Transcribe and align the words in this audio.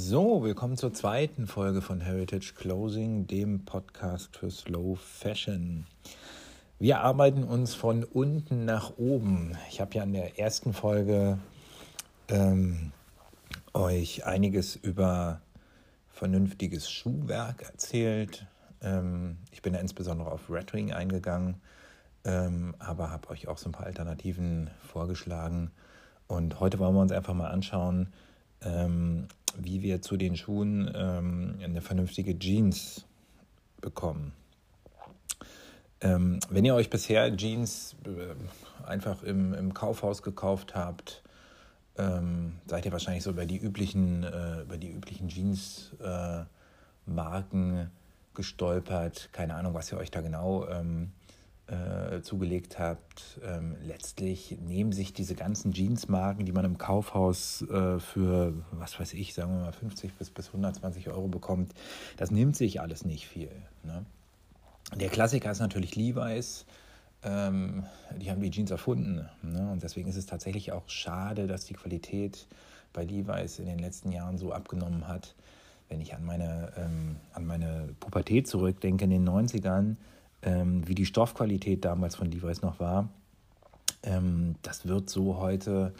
So, 0.00 0.44
willkommen 0.44 0.76
zur 0.76 0.94
zweiten 0.94 1.48
Folge 1.48 1.82
von 1.82 2.00
Heritage 2.00 2.52
Closing, 2.54 3.26
dem 3.26 3.64
Podcast 3.64 4.36
für 4.36 4.48
Slow 4.48 4.94
Fashion. 4.94 5.86
Wir 6.78 7.00
arbeiten 7.00 7.42
uns 7.42 7.74
von 7.74 8.04
unten 8.04 8.64
nach 8.64 8.96
oben. 8.96 9.58
Ich 9.70 9.80
habe 9.80 9.96
ja 9.96 10.04
in 10.04 10.12
der 10.12 10.38
ersten 10.38 10.72
Folge 10.72 11.38
ähm, 12.28 12.92
euch 13.74 14.24
einiges 14.24 14.76
über 14.76 15.40
vernünftiges 16.10 16.88
Schuhwerk 16.88 17.62
erzählt. 17.62 18.46
Ähm, 18.80 19.38
ich 19.50 19.62
bin 19.62 19.74
ja 19.74 19.80
insbesondere 19.80 20.30
auf 20.30 20.48
Red 20.48 20.72
eingegangen, 20.94 21.56
ähm, 22.24 22.76
aber 22.78 23.10
habe 23.10 23.30
euch 23.30 23.48
auch 23.48 23.58
so 23.58 23.68
ein 23.68 23.72
paar 23.72 23.86
Alternativen 23.86 24.70
vorgeschlagen. 24.80 25.72
Und 26.28 26.60
heute 26.60 26.78
wollen 26.78 26.94
wir 26.94 27.02
uns 27.02 27.10
einfach 27.10 27.34
mal 27.34 27.50
anschauen, 27.50 28.12
ähm, 28.62 29.26
wie 29.56 29.82
wir 29.82 30.02
zu 30.02 30.16
den 30.16 30.36
Schuhen 30.36 30.90
ähm, 30.94 31.58
eine 31.62 31.80
vernünftige 31.80 32.38
Jeans 32.38 33.06
bekommen. 33.80 34.32
Ähm, 36.00 36.40
wenn 36.48 36.64
ihr 36.64 36.74
euch 36.74 36.90
bisher 36.90 37.36
Jeans 37.36 37.94
äh, 38.04 38.34
einfach 38.86 39.22
im, 39.22 39.54
im 39.54 39.74
Kaufhaus 39.74 40.22
gekauft 40.22 40.74
habt, 40.74 41.22
ähm, 41.96 42.54
seid 42.66 42.86
ihr 42.86 42.92
wahrscheinlich 42.92 43.24
so 43.24 43.30
über 43.30 43.46
die 43.46 43.58
üblichen, 43.58 44.22
äh, 44.22 44.62
üblichen 44.62 45.28
Jeans-Marken 45.28 47.76
äh, 47.76 47.86
gestolpert. 48.34 49.30
Keine 49.32 49.56
Ahnung, 49.56 49.74
was 49.74 49.90
ihr 49.90 49.98
euch 49.98 50.12
da 50.12 50.20
genau 50.20 50.68
ähm, 50.68 51.10
äh, 51.68 52.22
zugelegt 52.22 52.78
habt. 52.78 53.40
Ähm, 53.44 53.76
letztlich 53.86 54.56
nehmen 54.66 54.92
sich 54.92 55.12
diese 55.12 55.34
ganzen 55.34 55.72
Jeansmarken, 55.72 56.46
die 56.46 56.52
man 56.52 56.64
im 56.64 56.78
Kaufhaus 56.78 57.62
äh, 57.62 57.98
für, 58.00 58.54
was 58.72 58.98
weiß 58.98 59.14
ich, 59.14 59.34
sagen 59.34 59.52
wir 59.52 59.64
mal 59.64 59.72
50 59.72 60.14
bis, 60.14 60.30
bis 60.30 60.46
120 60.48 61.08
Euro 61.08 61.28
bekommt, 61.28 61.74
das 62.16 62.30
nimmt 62.30 62.56
sich 62.56 62.80
alles 62.80 63.04
nicht 63.04 63.26
viel. 63.26 63.50
Ne? 63.84 64.04
Der 64.96 65.10
Klassiker 65.10 65.50
ist 65.50 65.60
natürlich 65.60 65.94
Levi's. 65.94 66.64
Ähm, 67.22 67.84
die 68.16 68.30
haben 68.30 68.40
die 68.40 68.50
Jeans 68.50 68.70
erfunden. 68.70 69.28
Ne? 69.42 69.70
Und 69.70 69.82
deswegen 69.82 70.08
ist 70.08 70.16
es 70.16 70.26
tatsächlich 70.26 70.72
auch 70.72 70.88
schade, 70.88 71.46
dass 71.46 71.64
die 71.64 71.74
Qualität 71.74 72.46
bei 72.92 73.04
Levi's 73.04 73.58
in 73.58 73.66
den 73.66 73.78
letzten 73.78 74.12
Jahren 74.12 74.38
so 74.38 74.52
abgenommen 74.52 75.06
hat. 75.06 75.34
Wenn 75.88 76.00
ich 76.00 76.14
an 76.14 76.24
meine, 76.24 76.72
ähm, 76.76 77.16
an 77.32 77.46
meine 77.46 77.94
Pubertät 78.00 78.46
zurückdenke 78.46 79.04
in 79.04 79.10
den 79.10 79.28
90ern, 79.28 79.96
ähm, 80.42 80.86
wie 80.86 80.94
die 80.94 81.06
Stoffqualität 81.06 81.84
damals 81.84 82.16
von 82.16 82.30
Levi's 82.30 82.62
noch 82.62 82.80
war, 82.80 83.08
ähm, 84.02 84.56
das 84.62 84.86
wird 84.86 85.10
so 85.10 85.38
heute 85.38 85.92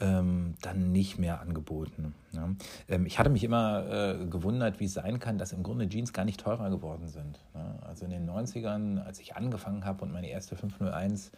ähm, 0.00 0.54
dann 0.60 0.92
nicht 0.92 1.18
mehr 1.18 1.40
angeboten. 1.40 2.14
Ja. 2.32 2.48
Ähm, 2.88 3.06
ich 3.06 3.18
hatte 3.18 3.30
mich 3.30 3.44
immer 3.44 3.86
äh, 3.88 4.26
gewundert, 4.26 4.80
wie 4.80 4.86
es 4.86 4.94
sein 4.94 5.20
kann, 5.20 5.38
dass 5.38 5.52
im 5.52 5.62
Grunde 5.62 5.88
Jeans 5.88 6.12
gar 6.12 6.24
nicht 6.24 6.40
teurer 6.40 6.68
geworden 6.70 7.08
sind. 7.08 7.38
Ja. 7.54 7.76
Also 7.86 8.04
in 8.04 8.10
den 8.10 8.28
90ern, 8.28 9.02
als 9.04 9.20
ich 9.20 9.36
angefangen 9.36 9.84
habe 9.84 10.04
und 10.04 10.12
meine 10.12 10.28
erste 10.28 10.56
501 10.56 11.30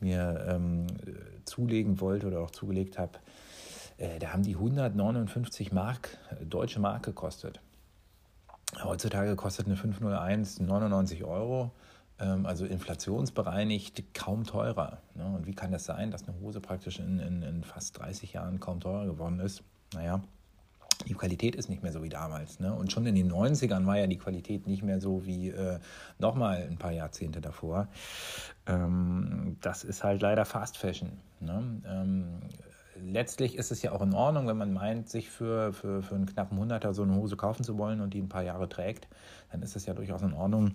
mir 0.00 0.44
ähm, 0.48 0.86
zulegen 1.44 2.00
wollte 2.00 2.26
oder 2.26 2.40
auch 2.40 2.50
zugelegt 2.50 2.98
habe, 2.98 3.18
äh, 3.96 4.18
da 4.18 4.32
haben 4.32 4.42
die 4.42 4.54
159 4.54 5.72
Mark, 5.72 6.18
äh, 6.30 6.44
deutsche 6.44 6.80
Mark 6.80 7.04
gekostet. 7.04 7.60
Heutzutage 8.82 9.36
kostet 9.36 9.66
eine 9.66 9.76
501 9.76 10.60
99 10.60 11.24
Euro. 11.24 11.70
Ähm, 12.20 12.46
also 12.46 12.64
inflationsbereinigt 12.64 14.14
kaum 14.14 14.44
teurer. 14.44 14.98
Ne? 15.14 15.26
Und 15.26 15.46
wie 15.46 15.54
kann 15.54 15.72
das 15.72 15.84
sein, 15.84 16.10
dass 16.10 16.28
eine 16.28 16.38
Hose 16.40 16.60
praktisch 16.60 16.98
in, 16.98 17.18
in, 17.18 17.42
in 17.42 17.64
fast 17.64 17.98
30 17.98 18.32
Jahren 18.32 18.60
kaum 18.60 18.80
teurer 18.80 19.06
geworden 19.06 19.40
ist? 19.40 19.62
Naja, 19.94 20.22
die 21.08 21.14
Qualität 21.14 21.56
ist 21.56 21.68
nicht 21.68 21.82
mehr 21.82 21.92
so 21.92 22.02
wie 22.02 22.08
damals. 22.08 22.60
Ne? 22.60 22.72
Und 22.72 22.92
schon 22.92 23.06
in 23.06 23.16
den 23.16 23.32
90ern 23.32 23.84
war 23.86 23.98
ja 23.98 24.06
die 24.06 24.18
Qualität 24.18 24.66
nicht 24.66 24.82
mehr 24.82 25.00
so 25.00 25.26
wie 25.26 25.50
äh, 25.50 25.78
nochmal 26.18 26.66
ein 26.70 26.78
paar 26.78 26.92
Jahrzehnte 26.92 27.40
davor. 27.40 27.88
Ähm, 28.66 29.56
das 29.60 29.82
ist 29.82 30.04
halt 30.04 30.22
leider 30.22 30.44
Fast 30.44 30.78
Fashion. 30.78 31.10
Ne? 31.40 31.82
Ähm, 31.86 32.40
letztlich 32.94 33.56
ist 33.56 33.72
es 33.72 33.82
ja 33.82 33.92
auch 33.92 34.02
in 34.02 34.14
Ordnung, 34.14 34.46
wenn 34.46 34.56
man 34.56 34.72
meint, 34.72 35.08
sich 35.08 35.30
für, 35.30 35.72
für, 35.72 36.02
für 36.02 36.14
einen 36.14 36.26
knappen 36.26 36.58
Hunderter 36.58 36.94
so 36.94 37.02
eine 37.02 37.16
Hose 37.16 37.36
kaufen 37.36 37.64
zu 37.64 37.76
wollen 37.76 38.00
und 38.00 38.14
die 38.14 38.20
ein 38.20 38.28
paar 38.28 38.44
Jahre 38.44 38.68
trägt, 38.68 39.08
dann 39.50 39.62
ist 39.62 39.74
es 39.74 39.86
ja 39.86 39.94
durchaus 39.94 40.22
in 40.22 40.32
Ordnung, 40.32 40.74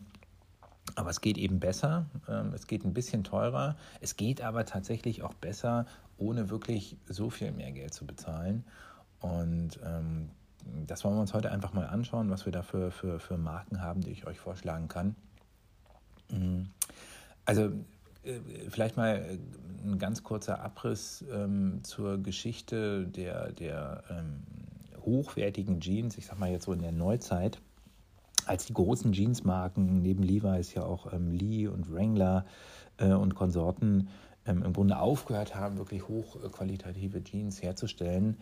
aber 0.99 1.11
es 1.11 1.21
geht 1.21 1.37
eben 1.37 1.61
besser, 1.61 2.07
ähm, 2.27 2.51
es 2.53 2.67
geht 2.67 2.83
ein 2.83 2.93
bisschen 2.93 3.23
teurer, 3.23 3.77
es 4.01 4.17
geht 4.17 4.41
aber 4.41 4.65
tatsächlich 4.65 5.23
auch 5.23 5.33
besser, 5.33 5.85
ohne 6.17 6.49
wirklich 6.49 6.97
so 7.07 7.29
viel 7.29 7.53
mehr 7.53 7.71
Geld 7.71 7.93
zu 7.93 8.05
bezahlen. 8.05 8.65
Und 9.21 9.79
ähm, 9.81 10.29
das 10.87 11.05
wollen 11.05 11.15
wir 11.15 11.21
uns 11.21 11.33
heute 11.33 11.51
einfach 11.51 11.71
mal 11.71 11.85
anschauen, 11.85 12.29
was 12.29 12.45
wir 12.45 12.51
da 12.51 12.63
für, 12.63 12.91
für, 12.91 13.21
für 13.21 13.37
Marken 13.37 13.81
haben, 13.81 14.01
die 14.01 14.11
ich 14.11 14.27
euch 14.27 14.39
vorschlagen 14.39 14.89
kann. 14.89 15.15
Mhm. 16.31 16.69
Also 17.45 17.71
äh, 18.25 18.41
vielleicht 18.69 18.97
mal 18.97 19.19
äh, 19.19 19.37
ein 19.87 19.99
ganz 19.99 20.21
kurzer 20.21 20.61
Abriss 20.61 21.23
ähm, 21.31 21.79
zur 21.83 22.21
Geschichte 22.21 23.07
der, 23.07 23.53
der 23.53 24.03
ähm, 24.09 24.43
hochwertigen 25.05 25.79
Jeans, 25.79 26.17
ich 26.17 26.25
sag 26.25 26.39
mal 26.39 26.51
jetzt 26.51 26.65
so 26.65 26.73
in 26.73 26.81
der 26.81 26.91
Neuzeit 26.91 27.61
als 28.49 28.65
die 28.65 28.73
großen 28.73 29.13
Jeansmarken 29.13 30.01
neben 30.01 30.23
Levi's 30.23 30.73
ja 30.73 30.83
auch 30.83 31.13
ähm, 31.13 31.31
Lee 31.31 31.67
und 31.67 31.93
Wrangler 31.93 32.45
äh, 32.97 33.13
und 33.13 33.35
Konsorten 33.35 34.09
ähm, 34.47 34.63
im 34.63 34.73
Grunde 34.73 34.97
aufgehört 34.97 35.53
haben, 35.53 35.77
wirklich 35.77 36.07
hochqualitative 36.07 37.23
Jeans 37.23 37.61
herzustellen, 37.61 38.37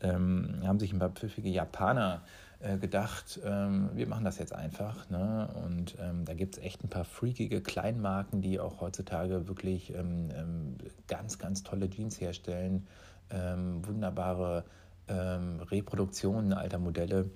ähm, 0.00 0.60
haben 0.64 0.78
sich 0.78 0.92
ein 0.92 1.00
paar 1.00 1.10
pfiffige 1.10 1.48
Japaner 1.48 2.22
äh, 2.60 2.78
gedacht, 2.78 3.40
ähm, 3.44 3.90
wir 3.94 4.06
machen 4.06 4.24
das 4.24 4.38
jetzt 4.38 4.52
einfach. 4.52 5.10
Ne? 5.10 5.48
Und 5.66 5.96
ähm, 6.00 6.24
da 6.24 6.34
gibt 6.34 6.56
es 6.56 6.62
echt 6.62 6.84
ein 6.84 6.88
paar 6.88 7.04
freakige 7.04 7.60
Kleinmarken, 7.60 8.40
die 8.40 8.60
auch 8.60 8.80
heutzutage 8.80 9.48
wirklich 9.48 9.92
ähm, 9.92 10.76
ganz, 11.08 11.38
ganz 11.38 11.64
tolle 11.64 11.90
Jeans 11.90 12.20
herstellen, 12.20 12.86
wunderbare 13.30 14.64
Reproduktionen 15.10 16.54
alter 16.54 16.78
Modelle 16.78 17.30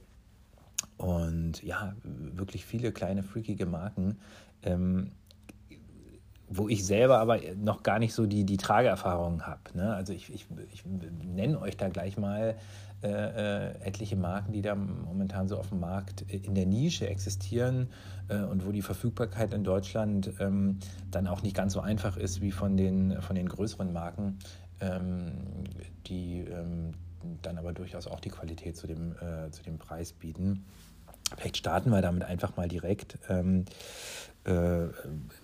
und 1.02 1.62
ja, 1.64 1.94
wirklich 2.04 2.64
viele 2.64 2.92
kleine 2.92 3.24
freakige 3.24 3.66
Marken, 3.66 4.18
ähm, 4.62 5.10
wo 6.48 6.68
ich 6.68 6.86
selber 6.86 7.18
aber 7.18 7.40
noch 7.56 7.82
gar 7.82 7.98
nicht 7.98 8.14
so 8.14 8.26
die, 8.26 8.44
die 8.44 8.56
Trageerfahrung 8.56 9.42
habe. 9.42 9.60
Ne? 9.74 9.92
Also 9.94 10.12
ich, 10.12 10.32
ich, 10.32 10.46
ich 10.72 10.84
nenne 10.86 11.60
euch 11.60 11.76
da 11.76 11.88
gleich 11.88 12.18
mal 12.18 12.56
äh, 13.02 13.08
äh, 13.08 13.74
etliche 13.80 14.14
Marken, 14.14 14.52
die 14.52 14.62
da 14.62 14.76
momentan 14.76 15.48
so 15.48 15.58
auf 15.58 15.70
dem 15.70 15.80
Markt 15.80 16.22
in 16.30 16.54
der 16.54 16.66
Nische 16.66 17.08
existieren 17.08 17.88
äh, 18.28 18.42
und 18.42 18.64
wo 18.64 18.70
die 18.70 18.82
Verfügbarkeit 18.82 19.54
in 19.54 19.64
Deutschland 19.64 20.30
ähm, 20.38 20.78
dann 21.10 21.26
auch 21.26 21.42
nicht 21.42 21.56
ganz 21.56 21.72
so 21.72 21.80
einfach 21.80 22.16
ist 22.16 22.42
wie 22.42 22.52
von 22.52 22.76
den, 22.76 23.20
von 23.22 23.34
den 23.34 23.48
größeren 23.48 23.92
Marken, 23.92 24.38
ähm, 24.80 25.32
die 26.06 26.42
ähm, 26.42 26.92
dann 27.42 27.58
aber 27.58 27.72
durchaus 27.72 28.06
auch 28.06 28.20
die 28.20 28.30
Qualität 28.30 28.76
zu 28.76 28.86
dem, 28.86 29.12
äh, 29.12 29.50
zu 29.50 29.62
dem 29.62 29.78
Preis 29.78 30.12
bieten. 30.12 30.64
Vielleicht 31.36 31.56
starten 31.56 31.90
wir 31.90 32.02
damit 32.02 32.24
einfach 32.24 32.56
mal 32.56 32.68
direkt. 32.68 33.18
Ähm, 33.28 33.64
äh, 34.44 34.88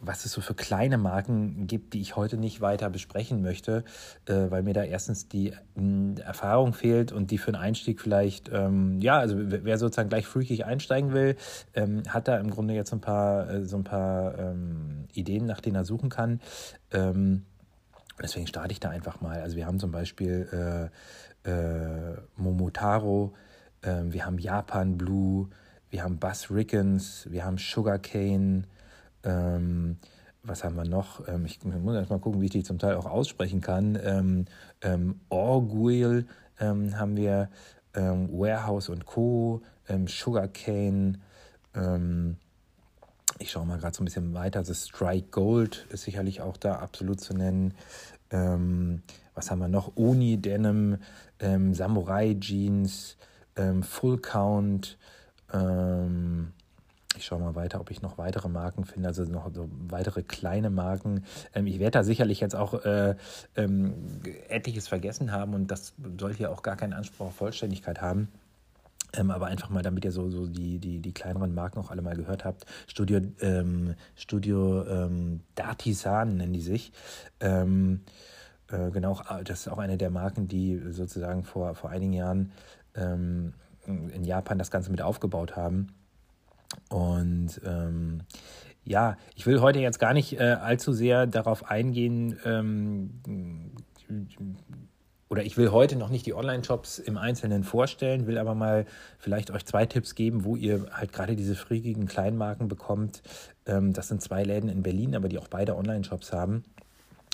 was 0.00 0.24
es 0.24 0.32
so 0.32 0.40
für 0.40 0.54
kleine 0.54 0.98
Marken 0.98 1.68
gibt, 1.68 1.94
die 1.94 2.00
ich 2.00 2.16
heute 2.16 2.36
nicht 2.36 2.60
weiter 2.60 2.90
besprechen 2.90 3.42
möchte, 3.42 3.84
äh, 4.26 4.50
weil 4.50 4.62
mir 4.64 4.74
da 4.74 4.82
erstens 4.82 5.28
die 5.28 5.50
äh, 5.50 6.20
Erfahrung 6.20 6.72
fehlt 6.72 7.12
und 7.12 7.30
die 7.30 7.38
für 7.38 7.48
einen 7.48 7.62
Einstieg 7.62 8.00
vielleicht, 8.00 8.50
ähm, 8.52 9.00
ja, 9.00 9.18
also 9.18 9.36
wer 9.38 9.78
sozusagen 9.78 10.08
gleich 10.08 10.26
freakig 10.26 10.64
einsteigen 10.64 11.12
will, 11.12 11.36
ähm, 11.74 12.02
hat 12.08 12.26
da 12.26 12.38
im 12.38 12.50
Grunde 12.50 12.74
jetzt 12.74 12.92
ein 12.92 13.00
paar, 13.00 13.48
äh, 13.48 13.64
so 13.64 13.76
ein 13.76 13.84
paar 13.84 14.36
ähm, 14.36 15.04
Ideen, 15.12 15.46
nach 15.46 15.60
denen 15.60 15.76
er 15.76 15.84
suchen 15.84 16.08
kann. 16.08 16.40
Ähm, 16.90 17.44
deswegen 18.20 18.48
starte 18.48 18.72
ich 18.72 18.80
da 18.80 18.90
einfach 18.90 19.20
mal. 19.20 19.40
Also 19.40 19.56
wir 19.56 19.66
haben 19.66 19.78
zum 19.78 19.92
Beispiel 19.92 20.90
äh, 21.44 21.48
äh, 21.48 22.16
Momotaro, 22.36 23.34
ähm, 23.84 24.12
wir 24.12 24.26
haben 24.26 24.38
Japan 24.38 24.98
Blue, 24.98 25.50
wir 25.90 26.02
haben 26.02 26.18
Buzz 26.18 26.50
Rickens, 26.50 27.26
wir 27.30 27.44
haben 27.44 27.58
Sugarcane, 27.58 28.64
ähm, 29.24 29.96
was 30.42 30.64
haben 30.64 30.76
wir 30.76 30.84
noch? 30.84 31.26
Ähm, 31.28 31.44
ich 31.46 31.62
muss 31.64 31.94
erst 31.94 32.10
mal 32.10 32.18
gucken, 32.18 32.40
wie 32.40 32.46
ich 32.46 32.52
die 32.52 32.62
zum 32.62 32.78
Teil 32.78 32.94
auch 32.94 33.06
aussprechen 33.06 33.60
kann. 33.60 33.98
Ähm, 34.02 34.44
ähm, 34.82 35.20
Orguil 35.28 36.26
ähm, 36.60 36.98
haben 36.98 37.16
wir, 37.16 37.50
ähm, 37.94 38.28
Warehouse 38.32 38.88
und 38.88 39.06
Co., 39.06 39.62
ähm, 39.88 40.06
Sugarcane, 40.06 41.18
ich 43.38 43.50
schaue 43.52 43.66
mal 43.66 43.78
gerade 43.78 43.94
so 43.94 44.02
ein 44.02 44.06
bisschen 44.06 44.34
weiter. 44.34 44.60
Also 44.60 44.74
Strike 44.74 45.28
Gold 45.30 45.86
ist 45.90 46.02
sicherlich 46.02 46.40
auch 46.40 46.56
da 46.56 46.76
absolut 46.76 47.20
zu 47.20 47.34
nennen. 47.34 47.74
Ähm, 48.30 49.02
was 49.34 49.50
haben 49.50 49.60
wir 49.60 49.68
noch? 49.68 49.96
Uni 49.96 50.36
Denim, 50.38 50.98
ähm, 51.38 51.74
Samurai 51.74 52.34
Jeans, 52.38 53.16
ähm, 53.56 53.82
Full 53.82 54.18
Count, 54.18 54.98
ähm, 55.52 56.52
ich 57.16 57.24
schaue 57.24 57.40
mal 57.40 57.54
weiter, 57.54 57.80
ob 57.80 57.90
ich 57.90 58.00
noch 58.00 58.16
weitere 58.18 58.48
Marken 58.48 58.84
finde, 58.84 59.08
also 59.08 59.24
noch 59.24 59.52
so 59.52 59.68
weitere 59.88 60.22
kleine 60.22 60.70
Marken. 60.70 61.24
Ähm, 61.54 61.66
ich 61.66 61.78
werde 61.78 61.92
da 61.92 62.04
sicherlich 62.04 62.40
jetzt 62.40 62.54
auch 62.54 62.84
äh, 62.84 63.16
ähm, 63.56 64.20
etliches 64.48 64.88
vergessen 64.88 65.32
haben 65.32 65.54
und 65.54 65.70
das 65.70 65.94
soll 66.18 66.34
hier 66.34 66.50
auch 66.50 66.62
gar 66.62 66.76
keinen 66.76 66.92
Anspruch 66.92 67.26
auf 67.26 67.36
Vollständigkeit 67.36 68.00
haben. 68.00 68.28
Ähm, 69.14 69.30
aber 69.30 69.46
einfach 69.46 69.70
mal, 69.70 69.82
damit 69.82 70.04
ihr 70.04 70.12
so, 70.12 70.28
so 70.28 70.46
die, 70.46 70.78
die, 70.78 71.00
die 71.00 71.12
kleineren 71.12 71.54
Marken 71.54 71.78
auch 71.78 71.90
alle 71.90 72.02
mal 72.02 72.14
gehört 72.14 72.44
habt. 72.44 72.66
Studio, 72.86 73.20
ähm, 73.40 73.94
Studio 74.16 74.84
ähm, 74.86 75.40
Dartisan 75.54 76.36
nennen 76.36 76.52
die 76.52 76.60
sich. 76.60 76.92
Ähm, 77.40 78.02
äh, 78.70 78.90
genau, 78.90 79.20
das 79.44 79.60
ist 79.60 79.68
auch 79.68 79.78
eine 79.78 79.96
der 79.96 80.10
Marken, 80.10 80.46
die 80.46 80.78
sozusagen 80.90 81.42
vor, 81.42 81.74
vor 81.74 81.88
einigen 81.88 82.12
Jahren 82.12 82.52
ähm, 82.94 83.54
in 83.88 84.24
Japan 84.24 84.58
das 84.58 84.70
Ganze 84.70 84.90
mit 84.90 85.02
aufgebaut 85.02 85.56
haben. 85.56 85.88
Und 86.88 87.60
ähm, 87.64 88.20
ja, 88.84 89.16
ich 89.34 89.46
will 89.46 89.60
heute 89.60 89.80
jetzt 89.80 89.98
gar 89.98 90.14
nicht 90.14 90.38
äh, 90.38 90.56
allzu 90.60 90.92
sehr 90.92 91.26
darauf 91.26 91.70
eingehen, 91.70 92.38
ähm, 92.44 93.10
oder 95.28 95.44
ich 95.44 95.58
will 95.58 95.70
heute 95.70 95.96
noch 95.96 96.08
nicht 96.08 96.24
die 96.24 96.32
Online-Shops 96.32 96.98
im 96.98 97.18
Einzelnen 97.18 97.62
vorstellen, 97.62 98.26
will 98.26 98.38
aber 98.38 98.54
mal 98.54 98.86
vielleicht 99.18 99.50
euch 99.50 99.66
zwei 99.66 99.84
Tipps 99.84 100.14
geben, 100.14 100.44
wo 100.44 100.56
ihr 100.56 100.86
halt 100.90 101.12
gerade 101.12 101.36
diese 101.36 101.54
friegigen 101.54 102.06
Kleinmarken 102.06 102.68
bekommt. 102.68 103.22
Ähm, 103.66 103.92
das 103.92 104.08
sind 104.08 104.22
zwei 104.22 104.42
Läden 104.42 104.70
in 104.70 104.82
Berlin, 104.82 105.14
aber 105.14 105.28
die 105.28 105.38
auch 105.38 105.48
beide 105.48 105.76
Online-Shops 105.76 106.32
haben. 106.32 106.64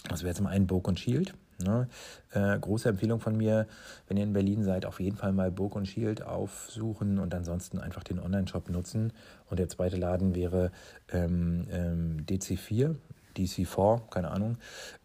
Das 0.08 0.24
wäre 0.24 0.34
zum 0.34 0.46
einen 0.46 0.66
Burg 0.66 0.88
und 0.88 0.98
Shield. 0.98 1.34
Ne? 1.62 1.88
Äh, 2.32 2.58
große 2.58 2.88
Empfehlung 2.88 3.20
von 3.20 3.36
mir, 3.36 3.66
wenn 4.08 4.16
ihr 4.16 4.24
in 4.24 4.32
Berlin 4.32 4.64
seid, 4.64 4.86
auf 4.86 5.00
jeden 5.00 5.16
Fall 5.16 5.32
mal 5.32 5.50
Burg 5.50 5.76
und 5.76 5.86
Shield 5.86 6.22
aufsuchen 6.22 7.18
und 7.18 7.34
ansonsten 7.34 7.78
einfach 7.78 8.04
den 8.04 8.18
Online-Shop 8.18 8.70
nutzen. 8.70 9.12
Und 9.50 9.58
der 9.58 9.68
zweite 9.68 9.96
Laden 9.96 10.34
wäre 10.34 10.72
ähm, 11.12 11.66
ähm, 11.70 12.24
DC4, 12.28 12.94
DC4, 13.36 14.08
keine 14.10 14.30
Ahnung. 14.30 14.58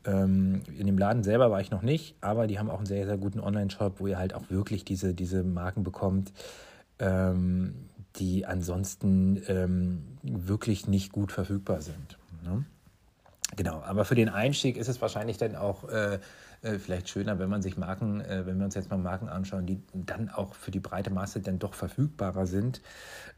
Ähm, 0.06 0.62
in 0.78 0.88
dem 0.88 0.98
Laden 0.98 1.24
selber 1.24 1.52
war 1.52 1.62
ich 1.62 1.72
noch 1.72 1.82
nicht, 1.82 2.16
aber 2.22 2.48
die 2.48 2.60
haben 2.60 2.70
auch 2.70 2.78
einen 2.78 2.86
sehr, 2.86 3.06
sehr 3.06 3.18
guten 3.18 3.40
Online-Shop, 3.40 4.00
wo 4.00 4.08
ihr 4.08 4.18
halt 4.18 4.34
auch 4.34 4.50
wirklich 4.50 4.86
diese, 4.86 5.14
diese 5.14 5.44
Marken 5.44 5.84
bekommt, 5.84 6.32
ähm, 7.00 7.90
die 8.16 8.46
ansonsten 8.46 9.42
ähm, 9.48 10.18
wirklich 10.24 10.88
nicht 10.88 11.12
gut 11.12 11.32
verfügbar 11.32 11.82
sind. 11.82 12.18
Ne? 12.44 12.66
Genau, 13.56 13.82
aber 13.82 14.06
für 14.06 14.16
den 14.16 14.30
Einstieg 14.30 14.78
ist 14.78 14.88
es 14.88 15.02
wahrscheinlich 15.02 15.38
dann 15.38 15.56
auch 15.56 15.90
äh, 15.90 16.20
äh, 16.62 16.78
vielleicht 16.78 17.10
schöner, 17.10 17.40
wenn 17.40 17.50
man 17.50 17.62
sich 17.62 17.78
Marken, 17.78 18.22
äh, 18.22 18.46
wenn 18.46 18.58
wir 18.58 18.66
uns 18.66 18.76
jetzt 18.76 18.90
mal 18.90 18.98
Marken 18.98 19.28
anschauen, 19.28 19.66
die 19.66 19.82
dann 19.94 20.30
auch 20.30 20.54
für 20.54 20.72
die 20.72 20.80
breite 20.80 21.10
Masse 21.10 21.40
dann 21.40 21.58
doch 21.58 21.74
verfügbarer 21.74 22.46
sind 22.46 22.82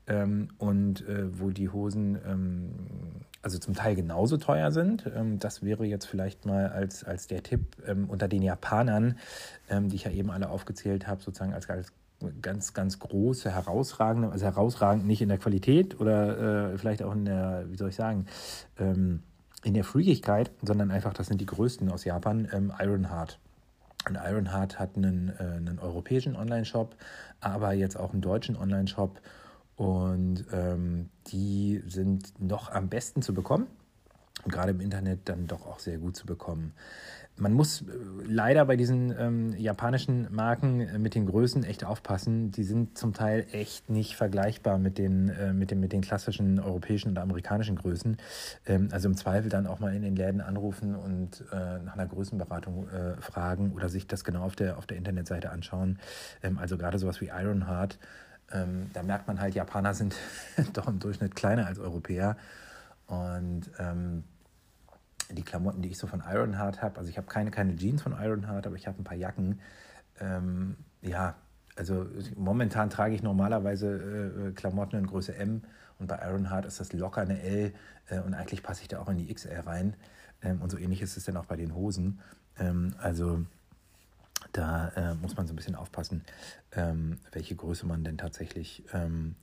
ähm, 0.08 0.50
und 0.58 1.08
äh, 1.08 1.40
wo 1.40 1.50
die 1.52 1.70
Hosen 1.70 2.20
ähm, 2.26 2.72
also 3.42 3.58
zum 3.58 3.74
Teil 3.74 3.96
genauso 3.96 4.38
teuer 4.38 4.72
sind. 4.72 5.10
Ähm, 5.16 5.40
das 5.40 5.64
wäre 5.64 5.86
jetzt 5.86 6.06
vielleicht 6.06 6.46
mal 6.46 6.68
als, 6.68 7.04
als 7.04 7.28
der 7.28 7.44
Tipp 7.44 7.78
ähm, 7.88 8.10
unter 8.10 8.28
den 8.28 8.42
Japanern, 8.42 9.18
ähm, 9.70 9.90
die 9.90 9.96
ich 9.96 10.04
ja 10.04 10.12
eben 10.12 10.32
alle 10.32 10.50
aufgezählt 10.50 11.08
habe, 11.08 11.22
sozusagen 11.22 11.54
als, 11.54 11.70
als 11.70 11.94
ganz, 12.42 12.74
ganz 12.74 13.00
große, 13.00 13.52
herausragende, 13.52 14.30
also 14.30 14.46
herausragend 14.46 15.06
nicht 15.06 15.22
in 15.22 15.30
der 15.30 15.38
Qualität 15.38 16.00
oder 16.00 16.72
äh, 16.74 16.78
vielleicht 16.78 17.02
auch 17.04 17.14
in 17.14 17.26
der, 17.26 17.66
wie 17.70 17.78
soll 17.78 17.90
ich 17.90 17.96
sagen, 17.96 18.26
ähm, 18.78 19.24
in 19.64 19.74
der 19.74 19.84
Freakigkeit, 19.84 20.52
sondern 20.62 20.92
einfach, 20.92 21.14
das 21.14 21.28
sind 21.28 21.40
die 21.40 21.46
größten 21.46 21.90
aus 21.92 22.04
Japan, 22.04 22.48
ähm, 22.52 22.74
Ironheart. 22.80 23.40
Und 24.08 24.16
Ironheart 24.16 24.80
hat 24.80 24.96
einen, 24.96 25.30
äh, 25.30 25.44
einen 25.44 25.80
europäischen 25.80 26.36
Online-Shop, 26.36 26.96
aber 27.40 27.74
jetzt 27.74 27.98
auch 27.98 28.14
einen 28.14 28.22
deutschen 28.22 28.56
Online-Shop. 28.58 29.22
Und 29.76 30.46
ähm, 30.52 31.10
die 31.28 31.82
sind 31.88 32.40
noch 32.40 32.72
am 32.72 32.90
besten 32.90 33.22
zu 33.22 33.34
bekommen 33.34 33.68
und 34.44 34.52
gerade 34.52 34.72
im 34.72 34.82
Internet 34.82 35.22
dann 35.26 35.48
doch 35.48 35.66
auch 35.66 35.80
sehr 35.80 35.98
gut 35.98 36.16
zu 36.16 36.26
bekommen 36.26 36.74
man 37.38 37.54
muss 37.54 37.82
äh, 37.82 37.86
leider 38.26 38.66
bei 38.66 38.76
diesen 38.76 39.14
ähm, 39.18 39.54
japanischen 39.58 40.28
Marken 40.34 40.82
äh, 40.82 41.00
mit 41.00 41.16
den 41.16 41.26
Größen 41.26 41.64
echt 41.64 41.86
aufpassen. 41.86 42.52
Die 42.52 42.64
sind 42.64 42.98
zum 42.98 43.14
Teil 43.14 43.46
echt 43.52 43.90
nicht 43.90 44.16
vergleichbar 44.16 44.78
mit 44.78 44.98
den, 44.98 45.30
äh, 45.30 45.54
mit 45.54 45.72
den, 45.72 45.80
mit 45.80 45.92
den 45.92 46.02
klassischen 46.02 46.60
europäischen 46.60 47.12
oder 47.12 47.22
amerikanischen 47.22 47.76
Größen. 47.76 48.18
Ähm, 48.66 48.90
also 48.92 49.10
im 49.10 49.16
Zweifel 49.16 49.50
dann 49.50 49.68
auch 49.68 49.80
mal 49.80 49.96
in 49.96 50.02
den 50.02 50.16
Läden 50.16 50.42
anrufen 50.42 50.96
und 50.96 51.44
äh, 51.52 51.80
nach 51.80 51.94
einer 51.94 52.08
Größenberatung 52.08 52.88
äh, 52.90 53.22
fragen 53.22 53.72
oder 53.74 53.90
sich 53.90 54.08
das 54.08 54.24
genau 54.24 54.44
auf 54.44 54.56
der, 54.56 54.78
auf 54.78 54.86
der 54.86 54.98
Internetseite 54.98 55.52
anschauen. 55.52 56.00
Ähm, 56.44 56.58
also 56.58 56.78
gerade 56.78 57.00
sowas 57.00 57.22
wie 57.22 57.28
Ironheart. 57.28 57.98
Ähm, 58.54 58.92
da 58.94 59.02
merkt 59.04 59.28
man 59.28 59.40
halt, 59.40 59.56
Japaner 59.56 59.94
sind 59.94 60.16
doch 60.74 60.88
im 60.88 61.00
Durchschnitt 61.00 61.36
kleiner 61.36 61.66
als 61.66 61.80
Europäer. 61.80 62.38
Und 63.08 63.64
ähm, 63.80 64.24
die 65.34 65.44
Klamotten, 65.44 65.82
die 65.82 65.90
ich 65.90 65.98
so 65.98 66.08
von 66.08 66.24
Ironheart 66.26 66.82
habe, 66.82 66.98
also 66.98 67.10
ich 67.10 67.18
habe 67.18 67.28
keine, 67.28 67.52
keine 67.52 67.76
Jeans 67.76 68.02
von 68.02 68.14
Ironheart, 68.14 68.68
aber 68.68 68.76
ich 68.76 68.88
habe 68.88 69.02
ein 69.02 69.04
paar 69.04 69.18
Jacken. 69.18 69.60
Ähm, 70.20 70.78
ja, 71.02 71.36
also 71.76 72.06
momentan 72.36 72.90
trage 72.90 73.16
ich 73.16 73.24
normalerweise 73.24 74.50
äh, 74.50 74.52
Klamotten 74.52 74.98
in 74.98 75.08
Größe 75.08 75.36
M 75.36 75.62
und 76.00 76.08
bei 76.08 76.20
Ironheart 76.22 76.66
ist 76.66 76.80
das 76.80 76.94
locker 76.94 77.22
eine 77.22 77.42
L 77.42 77.74
äh, 78.10 78.20
und 78.20 78.34
eigentlich 78.34 78.64
passe 78.64 78.82
ich 78.82 78.88
da 78.88 79.00
auch 79.00 79.10
in 79.10 79.18
die 79.18 79.34
XL 79.34 79.62
rein. 79.62 79.96
Ähm, 80.44 80.62
und 80.62 80.70
so 80.70 80.78
ähnlich 80.78 81.02
ist 81.02 81.18
es 81.18 81.26
dann 81.26 81.38
auch 81.38 81.46
bei 81.46 81.56
den 81.56 81.74
Hosen. 81.76 82.20
Ähm, 82.58 82.96
also 83.00 83.46
da 84.52 84.90
äh, 84.90 85.16
muss 85.16 85.38
man 85.38 85.48
so 85.48 85.54
ein 85.54 85.56
bisschen 85.56 85.76
aufpassen, 85.76 86.24
ähm, 86.74 87.20
welche 87.32 87.56
Größe 87.56 87.86
man 87.86 88.04
denn 88.04 88.18
tatsächlich 88.18 88.84
ähm, 88.94 89.36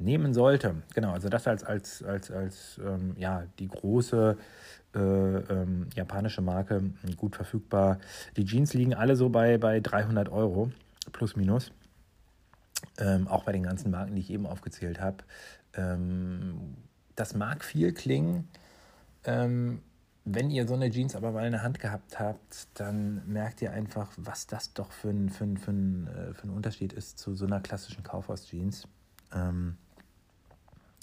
nehmen 0.00 0.34
sollte. 0.34 0.74
Genau, 0.94 1.12
also 1.12 1.28
das 1.28 1.46
als, 1.46 1.64
als, 1.64 2.02
als, 2.02 2.30
als 2.30 2.80
ähm, 2.84 3.14
ja, 3.16 3.44
die 3.58 3.68
große 3.68 4.36
äh, 4.94 4.98
ähm, 4.98 5.86
japanische 5.94 6.42
Marke, 6.42 6.82
gut 7.16 7.36
verfügbar. 7.36 7.98
Die 8.36 8.44
Jeans 8.44 8.74
liegen 8.74 8.94
alle 8.94 9.16
so 9.16 9.28
bei, 9.28 9.58
bei 9.58 9.80
300 9.80 10.28
Euro, 10.30 10.72
plus 11.12 11.36
minus. 11.36 11.72
Ähm, 12.98 13.28
auch 13.28 13.44
bei 13.44 13.52
den 13.52 13.62
ganzen 13.62 13.90
Marken, 13.90 14.14
die 14.14 14.20
ich 14.20 14.30
eben 14.30 14.46
aufgezählt 14.46 15.00
habe. 15.00 15.18
Ähm, 15.74 16.76
das 17.14 17.34
mag 17.34 17.64
viel 17.64 17.92
klingen. 17.92 18.48
Ähm, 19.24 19.82
wenn 20.24 20.50
ihr 20.50 20.66
so 20.66 20.74
eine 20.74 20.90
Jeans 20.90 21.16
aber 21.16 21.32
mal 21.32 21.46
in 21.46 21.52
der 21.52 21.62
Hand 21.62 21.80
gehabt 21.80 22.18
habt, 22.18 22.68
dann 22.74 23.22
merkt 23.26 23.62
ihr 23.62 23.72
einfach, 23.72 24.12
was 24.16 24.46
das 24.46 24.72
doch 24.74 24.92
für 24.92 25.10
ein, 25.10 25.30
für 25.30 25.44
ein, 25.44 25.56
für 25.56 25.70
ein, 25.70 26.06
äh, 26.08 26.34
für 26.34 26.44
ein 26.44 26.50
Unterschied 26.50 26.92
ist 26.92 27.18
zu 27.18 27.34
so 27.34 27.46
einer 27.46 27.60
klassischen 27.60 28.02
Kaufhaus-Jeans. 28.02 28.86
Ähm, 29.32 29.76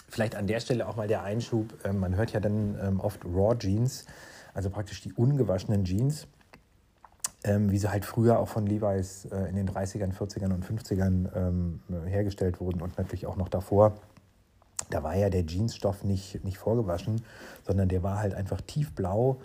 Vielleicht 0.07 0.35
an 0.35 0.47
der 0.47 0.59
Stelle 0.59 0.87
auch 0.87 0.95
mal 0.95 1.07
der 1.07 1.23
Einschub. 1.23 1.73
Ähm, 1.83 1.99
man 1.99 2.15
hört 2.15 2.31
ja 2.31 2.39
dann 2.39 2.77
ähm, 2.81 2.99
oft 2.99 3.23
Raw 3.25 3.55
Jeans, 3.57 4.05
also 4.53 4.69
praktisch 4.69 5.01
die 5.01 5.13
ungewaschenen 5.13 5.83
Jeans, 5.83 6.27
ähm, 7.43 7.71
wie 7.71 7.77
sie 7.77 7.91
halt 7.91 8.05
früher 8.05 8.39
auch 8.39 8.47
von 8.47 8.65
Levi's 8.65 9.25
äh, 9.25 9.49
in 9.49 9.55
den 9.55 9.69
30ern, 9.69 10.13
40ern 10.13 10.53
und 10.53 10.65
50ern 10.65 12.07
hergestellt 12.07 12.59
wurden 12.59 12.81
und 12.81 12.97
natürlich 12.97 13.27
auch 13.27 13.35
noch 13.35 13.49
davor. 13.49 13.95
Da 14.89 15.03
war 15.03 15.15
ja 15.15 15.29
der 15.29 15.45
Jeansstoff 15.45 16.03
nicht, 16.03 16.43
nicht 16.45 16.57
vorgewaschen, 16.57 17.21
sondern 17.65 17.89
der 17.89 18.03
war 18.03 18.19
halt 18.19 18.33
einfach 18.33 18.61
tiefblau 18.61 19.41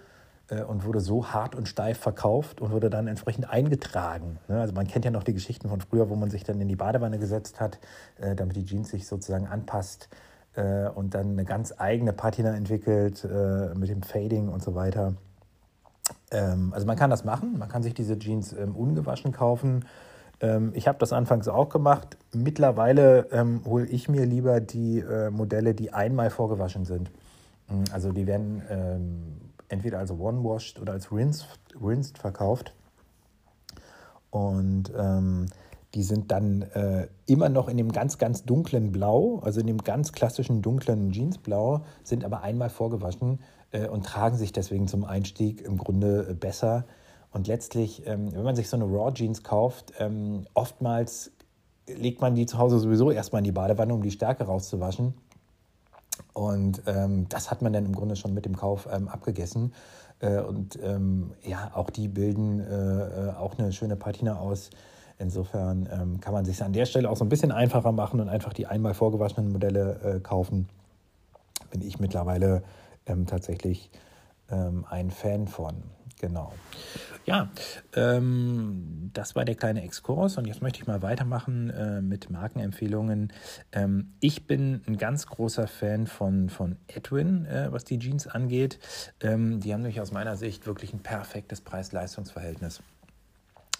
äh, 0.48 0.62
und 0.62 0.84
wurde 0.84 1.00
so 1.00 1.28
hart 1.28 1.54
und 1.54 1.68
steif 1.68 1.98
verkauft 1.98 2.60
und 2.60 2.70
wurde 2.70 2.90
dann 2.90 3.08
entsprechend 3.08 3.48
eingetragen. 3.50 4.38
Ne? 4.48 4.60
Also 4.60 4.74
man 4.74 4.86
kennt 4.86 5.04
ja 5.04 5.10
noch 5.10 5.24
die 5.24 5.32
Geschichten 5.32 5.68
von 5.68 5.80
früher, 5.80 6.10
wo 6.10 6.16
man 6.16 6.30
sich 6.30 6.44
dann 6.44 6.60
in 6.60 6.68
die 6.68 6.76
Badewanne 6.76 7.18
gesetzt 7.18 7.60
hat, 7.60 7.78
äh, 8.20 8.34
damit 8.34 8.56
die 8.56 8.64
Jeans 8.64 8.90
sich 8.90 9.06
sozusagen 9.06 9.46
anpasst 9.46 10.08
äh, 10.54 10.88
und 10.88 11.14
dann 11.14 11.32
eine 11.32 11.44
ganz 11.44 11.74
eigene 11.76 12.12
Patina 12.12 12.54
entwickelt 12.54 13.24
äh, 13.24 13.74
mit 13.74 13.88
dem 13.88 14.02
Fading 14.02 14.48
und 14.48 14.62
so 14.62 14.74
weiter. 14.74 15.14
Ähm, 16.30 16.72
also 16.72 16.86
man 16.86 16.96
kann 16.96 17.10
das 17.10 17.24
machen, 17.24 17.58
man 17.58 17.68
kann 17.68 17.82
sich 17.82 17.94
diese 17.94 18.18
Jeans 18.18 18.52
ähm, 18.52 18.74
ungewaschen 18.74 19.32
kaufen. 19.32 19.84
Ähm, 20.40 20.72
ich 20.74 20.88
habe 20.88 20.98
das 20.98 21.12
anfangs 21.12 21.48
auch 21.48 21.68
gemacht. 21.68 22.16
Mittlerweile 22.34 23.28
ähm, 23.30 23.62
hole 23.64 23.86
ich 23.86 24.08
mir 24.08 24.26
lieber 24.26 24.60
die 24.60 24.98
äh, 24.98 25.30
Modelle, 25.30 25.74
die 25.74 25.92
einmal 25.92 26.30
vorgewaschen 26.30 26.84
sind. 26.84 27.10
Mm, 27.68 27.84
also 27.92 28.12
die 28.12 28.26
werden 28.26 28.62
ähm, 28.68 29.40
entweder 29.68 29.98
als 29.98 30.10
One-Washed 30.10 30.80
oder 30.80 30.92
als 30.92 31.12
rinsed, 31.12 31.46
rinsed 31.80 32.18
verkauft. 32.18 32.74
Und 34.30 34.92
ähm, 34.96 35.46
die 35.94 36.02
sind 36.02 36.30
dann 36.30 36.62
äh, 36.62 37.08
immer 37.26 37.48
noch 37.48 37.68
in 37.68 37.76
dem 37.76 37.92
ganz, 37.92 38.18
ganz 38.18 38.44
dunklen 38.44 38.92
Blau, 38.92 39.40
also 39.40 39.60
in 39.60 39.66
dem 39.66 39.78
ganz 39.78 40.12
klassischen 40.12 40.62
dunklen 40.62 41.10
Jeansblau, 41.12 41.84
sind 42.02 42.24
aber 42.24 42.42
einmal 42.42 42.70
vorgewaschen 42.70 43.40
äh, 43.72 43.86
und 43.88 44.06
tragen 44.06 44.36
sich 44.36 44.52
deswegen 44.52 44.88
zum 44.88 45.04
Einstieg 45.04 45.60
im 45.60 45.76
Grunde 45.76 46.28
äh, 46.30 46.34
besser. 46.34 46.84
Und 47.30 47.46
letztlich, 47.46 48.06
ähm, 48.06 48.32
wenn 48.32 48.42
man 48.42 48.56
sich 48.56 48.68
so 48.68 48.76
eine 48.76 48.84
Raw 48.84 49.12
Jeans 49.12 49.42
kauft, 49.42 49.92
ähm, 49.98 50.46
oftmals 50.54 51.32
legt 51.86 52.20
man 52.20 52.34
die 52.34 52.46
zu 52.46 52.58
Hause 52.58 52.78
sowieso 52.78 53.10
erstmal 53.10 53.40
in 53.40 53.44
die 53.44 53.52
Badewanne, 53.52 53.92
um 53.92 54.02
die 54.02 54.10
Stärke 54.10 54.44
rauszuwaschen. 54.44 55.14
Und 56.32 56.82
ähm, 56.86 57.28
das 57.28 57.50
hat 57.50 57.62
man 57.62 57.72
dann 57.72 57.84
im 57.84 57.94
Grunde 57.94 58.16
schon 58.16 58.34
mit 58.34 58.44
dem 58.44 58.56
Kauf 58.56 58.88
ähm, 58.90 59.08
abgegessen. 59.08 59.72
Äh, 60.20 60.40
und 60.40 60.78
ähm, 60.82 61.32
ja, 61.42 61.70
auch 61.74 61.90
die 61.90 62.08
bilden 62.08 62.60
äh, 62.60 63.28
äh, 63.28 63.34
auch 63.34 63.58
eine 63.58 63.72
schöne 63.72 63.96
Patina 63.96 64.38
aus 64.38 64.70
Insofern 65.18 65.88
ähm, 65.92 66.20
kann 66.20 66.32
man 66.32 66.44
sich 66.44 66.62
an 66.62 66.72
der 66.72 66.86
Stelle 66.86 67.08
auch 67.08 67.16
so 67.16 67.24
ein 67.24 67.28
bisschen 67.28 67.52
einfacher 67.52 67.92
machen 67.92 68.20
und 68.20 68.28
einfach 68.28 68.52
die 68.52 68.66
einmal 68.66 68.94
vorgewaschenen 68.94 69.52
Modelle 69.52 70.00
äh, 70.02 70.20
kaufen. 70.20 70.68
Bin 71.70 71.82
ich 71.82 71.98
mittlerweile 71.98 72.62
ähm, 73.06 73.26
tatsächlich 73.26 73.90
ähm, 74.50 74.84
ein 74.88 75.10
Fan 75.10 75.46
von. 75.46 75.82
Genau. 76.20 76.52
Ja, 77.24 77.50
ähm, 77.96 79.10
das 79.12 79.34
war 79.34 79.44
der 79.44 79.56
kleine 79.56 79.82
Exkurs 79.82 80.38
und 80.38 80.46
jetzt 80.46 80.62
möchte 80.62 80.80
ich 80.80 80.86
mal 80.86 81.02
weitermachen 81.02 81.70
äh, 81.70 82.00
mit 82.00 82.30
Markenempfehlungen. 82.30 83.32
Ähm, 83.72 84.12
ich 84.20 84.46
bin 84.46 84.82
ein 84.86 84.98
ganz 84.98 85.26
großer 85.26 85.66
Fan 85.66 86.06
von, 86.06 86.48
von 86.48 86.76
Edwin, 86.86 87.44
äh, 87.46 87.72
was 87.72 87.84
die 87.84 87.98
Jeans 87.98 88.28
angeht. 88.28 88.78
Ähm, 89.20 89.58
die 89.58 89.72
haben 89.72 89.82
nämlich 89.82 90.00
aus 90.00 90.12
meiner 90.12 90.36
Sicht 90.36 90.66
wirklich 90.66 90.92
ein 90.92 91.00
perfektes 91.00 91.60
Preis-Leistungs-Verhältnis 91.60 92.82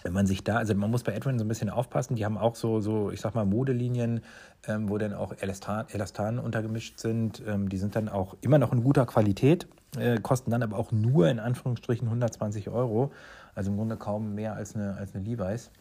wenn 0.03 0.13
man 0.13 0.27
sich 0.27 0.43
da, 0.43 0.57
also 0.57 0.75
man 0.75 0.91
muss 0.91 1.03
bei 1.03 1.13
Edwin 1.13 1.39
so 1.39 1.45
ein 1.45 1.47
bisschen 1.47 1.69
aufpassen, 1.69 2.15
die 2.15 2.25
haben 2.25 2.37
auch 2.37 2.55
so, 2.55 2.81
so 2.81 3.11
ich 3.11 3.21
sag 3.21 3.35
mal, 3.35 3.45
Modelinien, 3.45 4.21
ähm, 4.67 4.89
wo 4.89 4.97
dann 4.97 5.13
auch 5.13 5.33
Elastan, 5.39 5.85
Elastanen 5.91 6.39
untergemischt 6.39 6.99
sind. 6.99 7.41
Ähm, 7.47 7.69
die 7.69 7.77
sind 7.77 7.95
dann 7.95 8.09
auch 8.09 8.35
immer 8.41 8.57
noch 8.57 8.73
in 8.73 8.83
guter 8.83 9.05
Qualität, 9.05 9.67
äh, 9.97 10.19
kosten 10.19 10.51
dann 10.51 10.61
aber 10.61 10.77
auch 10.77 10.91
nur 10.91 11.29
in 11.29 11.39
Anführungsstrichen 11.39 12.07
120 12.07 12.69
Euro. 12.69 13.11
Also 13.55 13.71
im 13.71 13.77
Grunde 13.77 13.97
kaum 13.97 14.35
mehr 14.35 14.55
als 14.55 14.75
eine, 14.75 14.95
als 14.95 15.15
eine 15.15 15.23
Levi's. 15.23 15.71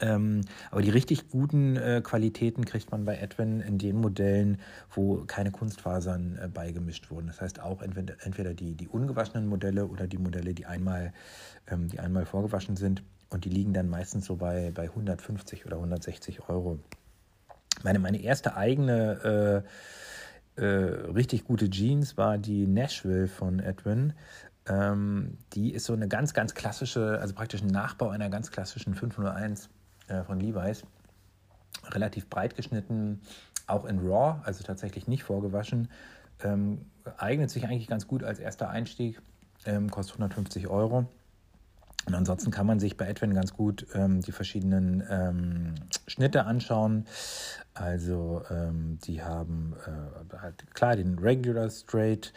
Ähm, 0.00 0.42
aber 0.70 0.82
die 0.82 0.90
richtig 0.90 1.28
guten 1.28 1.76
äh, 1.76 2.00
Qualitäten 2.04 2.64
kriegt 2.64 2.92
man 2.92 3.04
bei 3.04 3.16
Edwin 3.16 3.60
in 3.60 3.78
den 3.78 4.00
Modellen, 4.00 4.58
wo 4.94 5.24
keine 5.26 5.50
Kunstfasern 5.50 6.38
äh, 6.40 6.48
beigemischt 6.48 7.10
wurden. 7.10 7.26
Das 7.26 7.40
heißt 7.40 7.60
auch 7.60 7.82
entweder, 7.82 8.14
entweder 8.20 8.54
die, 8.54 8.74
die 8.74 8.88
ungewaschenen 8.88 9.48
Modelle 9.48 9.86
oder 9.86 10.06
die 10.06 10.18
Modelle, 10.18 10.54
die 10.54 10.66
einmal, 10.66 11.12
ähm, 11.66 11.88
die 11.88 11.98
einmal 11.98 12.26
vorgewaschen 12.26 12.76
sind. 12.76 13.02
Und 13.30 13.44
die 13.44 13.50
liegen 13.50 13.74
dann 13.74 13.88
meistens 13.88 14.26
so 14.26 14.36
bei, 14.36 14.70
bei 14.74 14.84
150 14.84 15.66
oder 15.66 15.76
160 15.76 16.48
Euro. 16.48 16.78
Meine, 17.82 17.98
meine 17.98 18.20
erste 18.20 18.56
eigene 18.56 19.64
äh, 20.56 20.60
äh, 20.60 20.64
richtig 20.64 21.44
gute 21.44 21.70
Jeans 21.70 22.16
war 22.16 22.38
die 22.38 22.66
Nashville 22.66 23.28
von 23.28 23.60
Edwin. 23.60 24.14
Ähm, 24.66 25.38
die 25.52 25.72
ist 25.72 25.84
so 25.84 25.92
eine 25.92 26.08
ganz, 26.08 26.34
ganz 26.34 26.54
klassische, 26.54 27.18
also 27.20 27.34
praktisch 27.34 27.62
ein 27.62 27.68
Nachbau 27.68 28.08
einer 28.08 28.28
ganz 28.28 28.50
klassischen 28.50 28.94
501 28.94 29.68
äh, 30.08 30.22
von 30.24 30.40
Levi's. 30.40 30.82
Relativ 31.90 32.28
breit 32.28 32.56
geschnitten, 32.56 33.20
auch 33.66 33.84
in 33.84 33.98
RAW, 34.00 34.40
also 34.44 34.64
tatsächlich 34.64 35.06
nicht 35.06 35.22
vorgewaschen. 35.22 35.88
Ähm, 36.42 36.86
eignet 37.16 37.50
sich 37.50 37.64
eigentlich 37.66 37.86
ganz 37.86 38.06
gut 38.06 38.24
als 38.24 38.38
erster 38.38 38.68
Einstieg, 38.68 39.20
ähm, 39.64 39.90
kostet 39.90 40.16
150 40.16 40.68
Euro. 40.68 41.06
Und 42.08 42.14
ansonsten 42.14 42.50
kann 42.50 42.66
man 42.66 42.80
sich 42.80 42.96
bei 42.96 43.06
Edwin 43.06 43.34
ganz 43.34 43.52
gut 43.52 43.86
ähm, 43.92 44.22
die 44.22 44.32
verschiedenen 44.32 45.04
ähm, 45.10 45.74
Schnitte 46.06 46.46
anschauen. 46.46 47.04
Also 47.74 48.40
ähm, 48.48 48.98
die 49.04 49.22
haben 49.22 49.74
äh, 49.86 50.38
halt 50.38 50.74
klar 50.74 50.96
den 50.96 51.18
Regular 51.18 51.68
Straight 51.68 52.32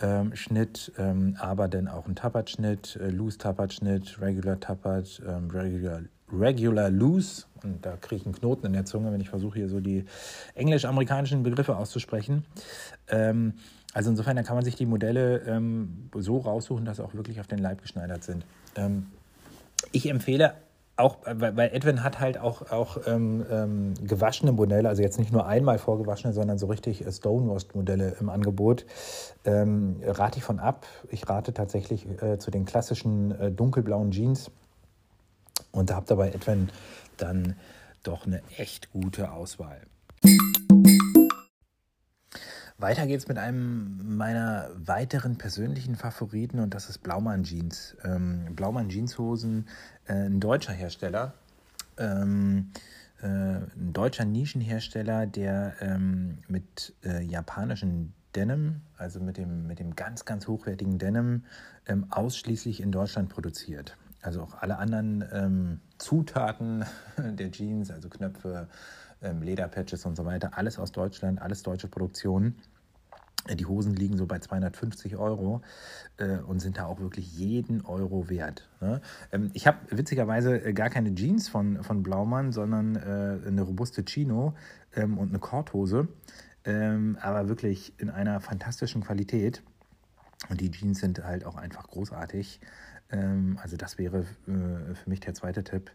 ähm, 0.00 0.36
Schnitt, 0.36 0.92
ähm, 0.98 1.36
aber 1.38 1.68
dann 1.68 1.88
auch 1.88 2.04
einen 2.04 2.16
Tappert-Schnitt, 2.16 2.96
äh, 2.96 3.08
Loose 3.08 3.38
Tappert-Schnitt, 3.38 4.20
Regular 4.20 4.60
Tappert, 4.60 5.22
ähm, 5.26 5.48
Regular, 5.50 6.02
Regular 6.30 6.90
Loose. 6.90 7.46
Und 7.62 7.86
da 7.86 7.96
kriege 7.96 8.16
ich 8.16 8.26
einen 8.26 8.34
Knoten 8.34 8.66
in 8.66 8.72
der 8.74 8.84
Zunge, 8.84 9.10
wenn 9.10 9.22
ich 9.22 9.30
versuche 9.30 9.58
hier 9.58 9.70
so 9.70 9.80
die 9.80 10.04
englisch-amerikanischen 10.54 11.42
Begriffe 11.44 11.78
auszusprechen. 11.78 12.44
also 13.06 14.10
insofern, 14.10 14.36
da 14.36 14.42
kann 14.42 14.56
man 14.56 14.64
sich 14.66 14.74
die 14.74 14.84
Modelle 14.84 15.60
so 16.14 16.38
raussuchen, 16.38 16.84
dass 16.84 16.98
sie 16.98 17.04
auch 17.04 17.14
wirklich 17.14 17.40
auf 17.40 17.46
den 17.46 17.58
Leib 17.58 17.80
geschneidert 17.80 18.22
sind. 18.22 18.44
Ähm, 18.76 19.06
ich 19.92 20.08
empfehle 20.08 20.54
auch, 20.96 21.18
weil, 21.24 21.70
Edwin 21.72 22.04
hat 22.04 22.20
halt 22.20 22.38
auch, 22.38 22.70
auch 22.70 22.98
ähm, 23.06 23.44
ähm, 23.50 23.94
gewaschene 24.06 24.52
Modelle, 24.52 24.88
also 24.88 25.02
jetzt 25.02 25.18
nicht 25.18 25.32
nur 25.32 25.46
einmal 25.46 25.78
vorgewaschene, 25.78 26.32
sondern 26.32 26.56
so 26.56 26.66
richtig 26.66 27.04
Stonewashed-Modelle 27.08 28.16
im 28.20 28.30
Angebot. 28.30 28.86
Ähm, 29.44 29.96
rate 30.04 30.38
ich 30.38 30.44
von 30.44 30.60
ab. 30.60 30.86
Ich 31.10 31.28
rate 31.28 31.52
tatsächlich 31.52 32.06
äh, 32.22 32.38
zu 32.38 32.52
den 32.52 32.64
klassischen 32.64 33.32
äh, 33.40 33.50
dunkelblauen 33.50 34.12
Jeans. 34.12 34.52
Und 35.72 35.90
da 35.90 35.96
habt 35.96 36.12
ihr 36.12 36.16
bei 36.16 36.28
Edwin 36.28 36.70
dann 37.16 37.56
doch 38.04 38.26
eine 38.26 38.40
echt 38.56 38.92
gute 38.92 39.32
Auswahl. 39.32 39.80
Weiter 42.78 43.06
geht's 43.06 43.28
mit 43.28 43.38
einem 43.38 44.16
meiner 44.16 44.68
weiteren 44.74 45.38
persönlichen 45.38 45.94
Favoriten 45.94 46.58
und 46.58 46.74
das 46.74 46.88
ist 46.88 46.98
Blaumann 46.98 47.44
Jeans. 47.44 47.96
Ähm, 48.04 48.54
Blaumann 48.56 48.88
Jeanshosen, 48.88 49.68
äh, 50.06 50.26
ein 50.26 50.40
deutscher 50.40 50.72
Hersteller, 50.72 51.34
ähm, 51.98 52.72
äh, 53.22 53.26
ein 53.26 53.92
deutscher 53.92 54.24
Nischenhersteller, 54.24 55.26
der 55.26 55.74
ähm, 55.80 56.38
mit 56.48 56.94
äh, 57.04 57.22
japanischen 57.22 58.12
Denim, 58.34 58.80
also 58.98 59.20
mit 59.20 59.36
dem, 59.36 59.68
mit 59.68 59.78
dem 59.78 59.94
ganz, 59.94 60.24
ganz 60.24 60.48
hochwertigen 60.48 60.98
Denim, 60.98 61.44
ähm, 61.86 62.06
ausschließlich 62.10 62.80
in 62.80 62.90
Deutschland 62.90 63.28
produziert. 63.28 63.96
Also 64.20 64.42
auch 64.42 64.54
alle 64.54 64.78
anderen 64.78 65.24
ähm, 65.32 65.80
Zutaten 65.98 66.84
der 67.18 67.52
Jeans, 67.52 67.90
also 67.92 68.08
Knöpfe, 68.08 68.68
ähm, 69.24 69.42
Lederpatches 69.42 70.06
und 70.06 70.16
so 70.16 70.24
weiter, 70.24 70.56
alles 70.56 70.78
aus 70.78 70.92
Deutschland, 70.92 71.40
alles 71.40 71.62
deutsche 71.62 71.88
Produktion. 71.88 72.54
Äh, 73.46 73.56
die 73.56 73.66
Hosen 73.66 73.94
liegen 73.94 74.16
so 74.16 74.26
bei 74.26 74.38
250 74.38 75.16
Euro 75.16 75.62
äh, 76.16 76.38
und 76.38 76.60
sind 76.60 76.78
da 76.78 76.86
auch 76.86 77.00
wirklich 77.00 77.32
jeden 77.36 77.84
Euro 77.84 78.28
wert. 78.28 78.68
Ne? 78.80 79.00
Ähm, 79.32 79.50
ich 79.54 79.66
habe 79.66 79.78
witzigerweise 79.90 80.64
äh, 80.64 80.72
gar 80.72 80.90
keine 80.90 81.14
Jeans 81.14 81.48
von, 81.48 81.82
von 81.82 82.02
Blaumann, 82.02 82.52
sondern 82.52 82.96
äh, 82.96 83.46
eine 83.46 83.62
robuste 83.62 84.04
Chino 84.04 84.54
ähm, 84.94 85.18
und 85.18 85.28
eine 85.30 85.38
Korthose, 85.38 86.08
ähm, 86.64 87.18
aber 87.20 87.48
wirklich 87.48 87.98
in 87.98 88.10
einer 88.10 88.40
fantastischen 88.40 89.02
Qualität. 89.02 89.62
Und 90.50 90.60
die 90.60 90.70
Jeans 90.70 91.00
sind 91.00 91.24
halt 91.24 91.44
auch 91.44 91.56
einfach 91.56 91.88
großartig. 91.88 92.60
Ähm, 93.10 93.58
also 93.62 93.76
das 93.76 93.98
wäre 93.98 94.20
äh, 94.46 94.94
für 94.94 95.08
mich 95.08 95.20
der 95.20 95.34
zweite 95.34 95.64
Tipp. 95.64 95.90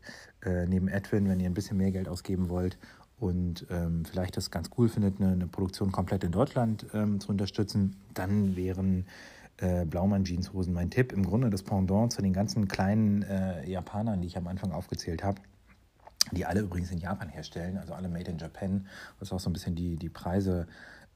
Neben 0.45 0.87
Edwin, 0.87 1.27
wenn 1.27 1.41
ihr 1.41 1.49
ein 1.49 1.53
bisschen 1.53 1.75
mehr 1.75 1.91
Geld 1.91 2.07
ausgeben 2.07 2.47
wollt 2.47 2.77
und 3.19 3.65
ähm, 3.69 4.05
vielleicht 4.05 4.37
das 4.37 4.51
ganz 4.51 4.69
cool 4.77 4.89
findet, 4.89 5.19
eine, 5.19 5.33
eine 5.33 5.47
Produktion 5.47 5.91
komplett 5.91 6.23
in 6.23 6.31
Deutschland 6.31 6.85
ähm, 6.93 7.19
zu 7.19 7.29
unterstützen, 7.29 7.95
dann 8.13 8.55
wären 8.55 9.05
äh, 9.57 9.85
Blaumann 9.85 10.23
Jeanshosen 10.23 10.73
mein 10.73 10.89
Tipp. 10.89 11.11
Im 11.11 11.25
Grunde 11.25 11.49
das 11.49 11.63
Pendant 11.63 12.13
zu 12.13 12.21
den 12.21 12.33
ganzen 12.33 12.67
kleinen 12.67 13.23
äh, 13.23 13.69
Japanern, 13.69 14.21
die 14.21 14.27
ich 14.27 14.37
am 14.37 14.47
Anfang 14.47 14.71
aufgezählt 14.71 15.23
habe, 15.23 15.41
die 16.31 16.45
alle 16.45 16.61
übrigens 16.61 16.91
in 16.91 16.99
Japan 16.99 17.29
herstellen, 17.29 17.77
also 17.77 17.93
alle 17.93 18.07
made 18.07 18.31
in 18.31 18.37
Japan, 18.37 18.87
was 19.19 19.31
auch 19.31 19.39
so 19.39 19.49
ein 19.49 19.53
bisschen 19.53 19.75
die, 19.75 19.97
die 19.97 20.09
Preise 20.09 20.67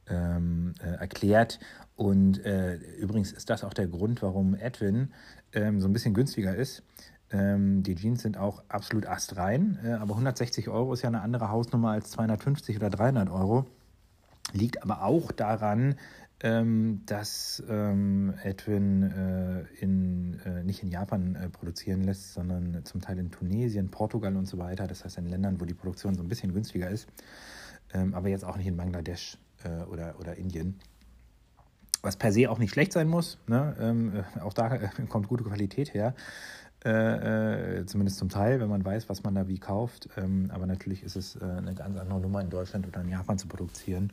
ähm, 0.07 0.73
äh, 0.81 0.95
erklärt. 0.95 1.59
Und 1.95 2.43
äh, 2.45 2.75
übrigens 2.75 3.31
ist 3.31 3.49
das 3.49 3.63
auch 3.63 3.73
der 3.73 3.87
Grund, 3.87 4.21
warum 4.21 4.55
Edwin 4.55 5.13
ähm, 5.53 5.79
so 5.79 5.87
ein 5.87 5.93
bisschen 5.93 6.13
günstiger 6.13 6.55
ist. 6.55 6.83
Ähm, 7.33 7.81
die 7.81 7.95
Jeans 7.95 8.21
sind 8.21 8.37
auch 8.37 8.63
absolut 8.69 9.07
astrein, 9.07 9.79
äh, 9.83 9.93
aber 9.93 10.13
160 10.13 10.69
Euro 10.69 10.93
ist 10.93 11.01
ja 11.01 11.09
eine 11.09 11.21
andere 11.21 11.49
Hausnummer 11.49 11.91
als 11.91 12.11
250 12.11 12.77
oder 12.77 12.89
300 12.91 13.29
Euro. 13.29 13.65
Liegt 14.53 14.83
aber 14.83 15.03
auch 15.03 15.31
daran, 15.31 15.95
ähm, 16.41 17.01
dass 17.07 17.63
ähm, 17.67 18.35
Edwin 18.43 19.03
äh, 19.03 19.61
in, 19.83 20.39
äh, 20.45 20.63
nicht 20.63 20.83
in 20.83 20.89
Japan 20.89 21.35
äh, 21.35 21.49
produzieren 21.49 22.03
lässt, 22.03 22.33
sondern 22.33 22.85
zum 22.85 23.01
Teil 23.01 23.17
in 23.17 23.31
Tunesien, 23.31 23.89
Portugal 23.89 24.35
und 24.35 24.45
so 24.45 24.59
weiter. 24.59 24.85
Das 24.85 25.03
heißt 25.03 25.17
in 25.17 25.27
Ländern, 25.27 25.59
wo 25.59 25.65
die 25.65 25.73
Produktion 25.73 26.13
so 26.13 26.21
ein 26.21 26.27
bisschen 26.27 26.53
günstiger 26.53 26.89
ist, 26.89 27.07
ähm, 27.93 28.13
aber 28.13 28.29
jetzt 28.29 28.45
auch 28.45 28.57
nicht 28.57 28.67
in 28.67 28.77
Bangladesch 28.77 29.39
äh, 29.63 29.83
oder, 29.85 30.19
oder 30.19 30.35
Indien 30.35 30.77
was 32.03 32.17
per 32.17 32.31
se 32.31 32.51
auch 32.51 32.59
nicht 32.59 32.71
schlecht 32.71 32.93
sein 32.93 33.07
muss. 33.07 33.39
Ne? 33.47 33.75
Ähm, 33.79 34.13
äh, 34.15 34.41
auch 34.41 34.53
da 34.53 34.75
äh, 34.75 34.89
kommt 35.09 35.27
gute 35.27 35.43
Qualität 35.43 35.93
her. 35.93 36.13
Äh, 36.85 37.79
äh, 37.79 37.85
zumindest 37.85 38.17
zum 38.17 38.27
Teil, 38.27 38.59
wenn 38.59 38.67
man 38.67 38.83
weiß, 38.83 39.07
was 39.07 39.23
man 39.23 39.33
da 39.33 39.47
wie 39.47 39.57
kauft. 39.57 40.09
Ähm, 40.17 40.51
aber 40.53 40.67
natürlich 40.67 41.01
ist 41.01 41.15
es 41.15 41.37
äh, 41.37 41.43
eine 41.43 41.73
ganz 41.73 41.97
andere 41.97 42.19
Nummer 42.19 42.41
in 42.41 42.49
Deutschland 42.49 42.85
oder 42.85 43.01
in 43.01 43.09
Japan 43.09 43.37
zu 43.37 43.47
produzieren. 43.47 44.11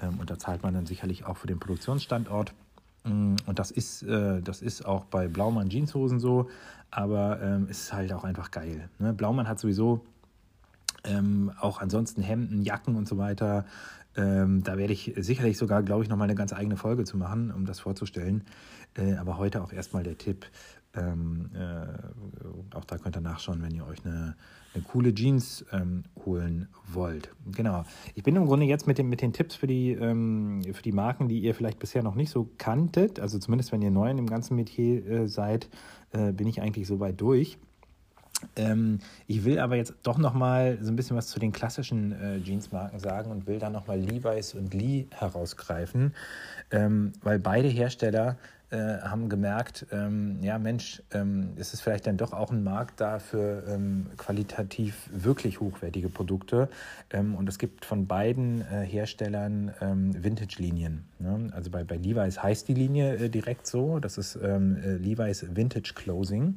Ähm, 0.00 0.20
und 0.20 0.30
da 0.30 0.38
zahlt 0.38 0.62
man 0.62 0.74
dann 0.74 0.86
sicherlich 0.86 1.26
auch 1.26 1.36
für 1.36 1.48
den 1.48 1.58
Produktionsstandort. 1.58 2.54
Mm, 3.02 3.34
und 3.46 3.58
das 3.58 3.72
ist, 3.72 4.04
äh, 4.04 4.40
das 4.40 4.62
ist 4.62 4.86
auch 4.86 5.04
bei 5.06 5.26
Blaumann 5.26 5.70
Jeanshosen 5.70 6.20
so, 6.20 6.48
aber 6.92 7.42
ähm, 7.42 7.68
ist 7.68 7.92
halt 7.92 8.12
auch 8.12 8.22
einfach 8.22 8.52
geil. 8.52 8.88
Ne? 9.00 9.12
Blaumann 9.12 9.48
hat 9.48 9.58
sowieso 9.58 10.00
ähm, 11.02 11.52
auch 11.60 11.80
ansonsten 11.80 12.22
Hemden, 12.22 12.62
Jacken 12.62 12.94
und 12.94 13.08
so 13.08 13.18
weiter. 13.18 13.64
Ähm, 14.16 14.62
da 14.62 14.78
werde 14.78 14.92
ich 14.92 15.12
sicherlich 15.16 15.58
sogar, 15.58 15.82
glaube 15.82 16.04
ich, 16.04 16.08
nochmal 16.08 16.28
eine 16.28 16.36
ganz 16.36 16.52
eigene 16.52 16.76
Folge 16.76 17.04
zu 17.04 17.16
machen, 17.16 17.50
um 17.50 17.66
das 17.66 17.80
vorzustellen. 17.80 18.44
Äh, 18.96 19.14
aber 19.14 19.38
heute 19.38 19.62
auch 19.62 19.72
erstmal 19.72 20.04
der 20.04 20.18
Tipp, 20.18 20.46
ähm, 20.96 21.50
äh, 21.54 22.76
auch 22.76 22.84
da 22.84 22.98
könnt 22.98 23.16
ihr 23.16 23.20
nachschauen, 23.20 23.62
wenn 23.62 23.74
ihr 23.74 23.86
euch 23.86 24.04
eine, 24.04 24.36
eine 24.74 24.84
coole 24.84 25.12
Jeans 25.12 25.64
ähm, 25.72 26.04
holen 26.24 26.68
wollt. 26.86 27.30
Genau. 27.52 27.84
Ich 28.14 28.22
bin 28.22 28.36
im 28.36 28.46
Grunde 28.46 28.66
jetzt 28.66 28.86
mit, 28.86 28.98
dem, 28.98 29.08
mit 29.08 29.20
den 29.20 29.32
Tipps 29.32 29.56
für 29.56 29.66
die, 29.66 29.92
ähm, 29.92 30.62
für 30.72 30.82
die 30.82 30.92
Marken, 30.92 31.28
die 31.28 31.40
ihr 31.40 31.54
vielleicht 31.54 31.80
bisher 31.80 32.02
noch 32.02 32.14
nicht 32.14 32.30
so 32.30 32.48
kanntet, 32.58 33.18
also 33.18 33.38
zumindest 33.38 33.72
wenn 33.72 33.82
ihr 33.82 33.90
neu 33.90 34.10
in 34.10 34.16
dem 34.16 34.28
ganzen 34.28 34.54
Metier 34.54 35.06
äh, 35.06 35.28
seid, 35.28 35.68
äh, 36.12 36.32
bin 36.32 36.46
ich 36.46 36.62
eigentlich 36.62 36.86
so 36.86 37.00
weit 37.00 37.20
durch. 37.20 37.58
Ähm, 38.56 39.00
ich 39.26 39.44
will 39.44 39.58
aber 39.58 39.76
jetzt 39.76 39.94
doch 40.02 40.18
noch 40.18 40.34
mal 40.34 40.78
so 40.80 40.90
ein 40.90 40.96
bisschen 40.96 41.16
was 41.16 41.28
zu 41.28 41.38
den 41.38 41.52
klassischen 41.52 42.12
äh, 42.12 42.36
Jeansmarken 42.38 42.98
sagen 42.98 43.30
und 43.30 43.46
will 43.46 43.58
da 43.58 43.70
noch 43.70 43.86
mal 43.86 43.98
Levi's 43.98 44.54
und 44.54 44.74
Lee 44.74 45.06
herausgreifen, 45.10 46.14
ähm, 46.70 47.12
weil 47.22 47.38
beide 47.38 47.68
Hersteller 47.68 48.36
äh, 48.74 49.00
haben 49.02 49.28
gemerkt, 49.28 49.86
ähm, 49.92 50.38
ja 50.42 50.58
Mensch, 50.58 51.00
ähm, 51.12 51.50
ist 51.56 51.74
es 51.74 51.80
vielleicht 51.80 52.08
dann 52.08 52.16
doch 52.16 52.32
auch 52.32 52.50
ein 52.50 52.64
Markt 52.64 53.00
da 53.00 53.20
für 53.20 53.62
ähm, 53.68 54.06
qualitativ 54.16 55.08
wirklich 55.12 55.60
hochwertige 55.60 56.08
Produkte. 56.08 56.68
Ähm, 57.10 57.36
und 57.36 57.48
es 57.48 57.58
gibt 57.58 57.84
von 57.84 58.06
beiden 58.08 58.62
äh, 58.62 58.84
Herstellern 58.84 59.70
Vintage-Linien. 59.80 61.04
Ne? 61.20 61.50
Also 61.52 61.70
bei, 61.70 61.84
bei 61.84 61.96
Levi's 61.96 62.42
heißt 62.42 62.66
die 62.66 62.74
Linie 62.74 63.16
äh, 63.16 63.28
direkt 63.28 63.66
so, 63.66 64.00
das 64.00 64.18
ist 64.18 64.34
äh, 64.34 64.58
Levi's 64.58 65.46
Vintage 65.54 65.92
Closing. 65.94 66.56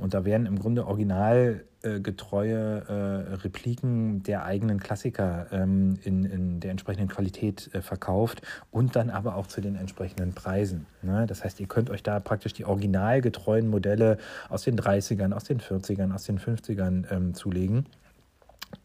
Und 0.00 0.14
da 0.14 0.24
werden 0.24 0.46
im 0.46 0.58
Grunde 0.58 0.86
original 0.86 1.64
äh, 1.84 2.00
äh, 2.00 3.34
Repliken 3.34 4.22
der 4.22 4.44
eigenen 4.44 4.80
Klassiker 4.80 5.46
ähm, 5.52 5.98
in, 6.02 6.24
in 6.24 6.60
der 6.60 6.70
entsprechenden 6.70 7.08
Qualität 7.08 7.70
äh, 7.74 7.82
verkauft 7.82 8.40
und 8.70 8.96
dann 8.96 9.10
aber 9.10 9.36
auch 9.36 9.46
zu 9.46 9.60
den 9.60 9.76
entsprechenden 9.76 10.32
Preisen. 10.32 10.86
Ne? 11.02 11.26
Das 11.26 11.44
heißt, 11.44 11.60
ihr 11.60 11.66
könnt 11.66 11.90
euch 11.90 12.02
da 12.02 12.20
praktisch 12.20 12.54
die 12.54 12.64
originalgetreuen 12.64 13.68
Modelle 13.68 14.18
aus 14.48 14.62
den 14.62 14.78
30ern, 14.78 15.32
aus 15.32 15.44
den 15.44 15.60
40ern, 15.60 16.14
aus 16.14 16.24
den 16.24 16.38
50ern 16.38 17.04
ähm, 17.10 17.34
zulegen. 17.34 17.86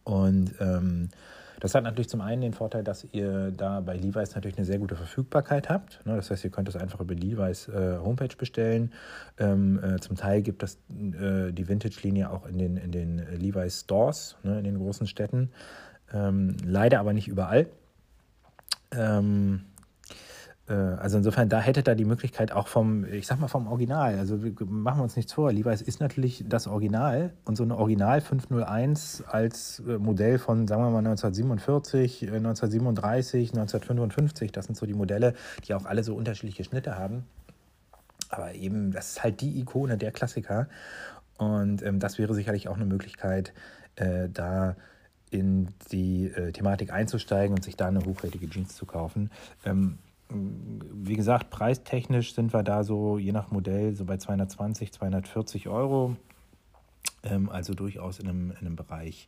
Und 0.04 0.54
ähm, 0.60 1.10
das 1.60 1.76
hat 1.76 1.84
natürlich 1.84 2.10
zum 2.10 2.22
einen 2.22 2.42
den 2.42 2.54
Vorteil, 2.54 2.84
dass 2.84 3.08
ihr 3.12 3.52
da 3.52 3.82
bei 3.82 3.96
Levi's 3.96 4.36
natürlich 4.36 4.58
eine 4.58 4.66
sehr 4.66 4.80
gute 4.80 4.96
Verfügbarkeit 4.96 5.70
habt. 5.70 6.06
Ne? 6.06 6.16
Das 6.16 6.32
heißt, 6.32 6.44
ihr 6.44 6.50
könnt 6.50 6.70
es 6.70 6.76
einfach 6.76 7.00
über 7.00 7.14
Levi's 7.14 7.68
äh, 7.68 7.98
Homepage 7.98 8.36
bestellen. 8.38 8.94
Ähm, 9.38 9.80
äh, 9.84 10.00
zum 10.00 10.16
Teil 10.16 10.42
gibt 10.42 10.64
es 10.64 10.76
äh, 10.90 11.52
die 11.52 11.68
Vintage-Linie 11.68 12.30
auch 12.30 12.46
in 12.48 12.58
den, 12.58 12.78
in 12.78 12.92
den 12.92 13.18
Levi's 13.38 13.82
Stores, 13.82 14.38
ne, 14.44 14.58
in 14.58 14.64
den 14.64 14.78
großen 14.78 15.08
Städten. 15.08 15.50
Ähm, 16.14 16.56
leider 16.64 17.00
aber 17.00 17.14
nicht 17.14 17.28
überall. 17.28 17.68
Ähm, 18.92 19.62
äh, 19.78 19.79
also 20.74 21.18
insofern, 21.18 21.50
da 21.50 21.60
hätte 21.60 21.82
da 21.82 21.96
die 21.96 22.06
Möglichkeit 22.06 22.52
auch 22.52 22.68
vom, 22.68 23.04
ich 23.06 23.26
sag 23.26 23.40
mal 23.40 23.48
vom 23.48 23.68
Original, 23.68 24.20
also 24.20 24.38
machen 24.38 25.00
wir 25.00 25.04
uns 25.04 25.16
nichts 25.16 25.34
vor, 25.34 25.52
Levi's 25.52 25.82
ist 25.82 26.00
natürlich 26.00 26.46
das 26.48 26.68
Original 26.68 27.34
und 27.46 27.56
so 27.56 27.64
eine 27.64 27.76
Original 27.78 28.22
501 28.22 29.24
als 29.28 29.82
äh, 29.88 29.98
Modell 29.98 30.38
von, 30.38 30.68
sagen 30.68 30.84
wir 30.84 30.92
mal, 30.92 31.00
1947, 31.00 32.22
1937, 32.24 33.50
1955, 33.52 34.52
das 34.52 34.66
sind 34.66 34.76
so 34.76 34.86
die 34.86 34.94
Modelle, 34.94 35.34
die 35.68 35.74
auch 35.74 35.86
alle 35.86 36.04
so 36.04 36.16
unterschiedliche 36.16 36.64
Schnitte 36.64 36.98
haben. 36.98 37.26
Aber 38.30 38.54
eben, 38.54 38.92
das 38.92 39.12
ist 39.12 39.24
halt 39.24 39.42
die 39.42 39.60
Ikone 39.60 39.98
der 39.98 40.12
Klassiker 40.12 40.68
und 41.38 41.82
ähm, 41.82 42.00
das 42.00 42.20
wäre 42.20 42.36
sicherlich 42.36 42.68
auch 42.68 42.76
eine 42.76 42.86
Möglichkeit, 42.86 43.54
äh, 43.96 44.30
da 44.30 44.76
in 45.32 45.70
die 45.92 46.28
äh, 46.28 46.52
Thematik 46.52 46.92
einzusteigen 46.92 47.56
und 47.56 47.64
sich 47.64 47.76
da 47.76 47.88
eine 47.88 48.02
hochwertige 48.06 48.50
Jeans 48.50 48.76
zu 48.76 48.86
kaufen. 48.86 49.32
Ähm, 49.66 49.98
wie 50.32 51.16
gesagt, 51.16 51.50
preistechnisch 51.50 52.34
sind 52.34 52.54
wir 52.54 52.64
da 52.64 52.84
so 52.84 53.18
je 53.18 53.32
nach 53.32 53.52
Modell 53.52 53.96
so 53.96 54.06
bei 54.06 54.18
220, 54.18 54.94
240 54.94 55.68
Euro. 55.68 56.16
Ähm, 57.24 57.50
also 57.50 57.74
durchaus 57.74 58.20
in 58.20 58.28
einem, 58.30 58.52
in 58.52 58.58
einem 58.58 58.76
Bereich, 58.76 59.28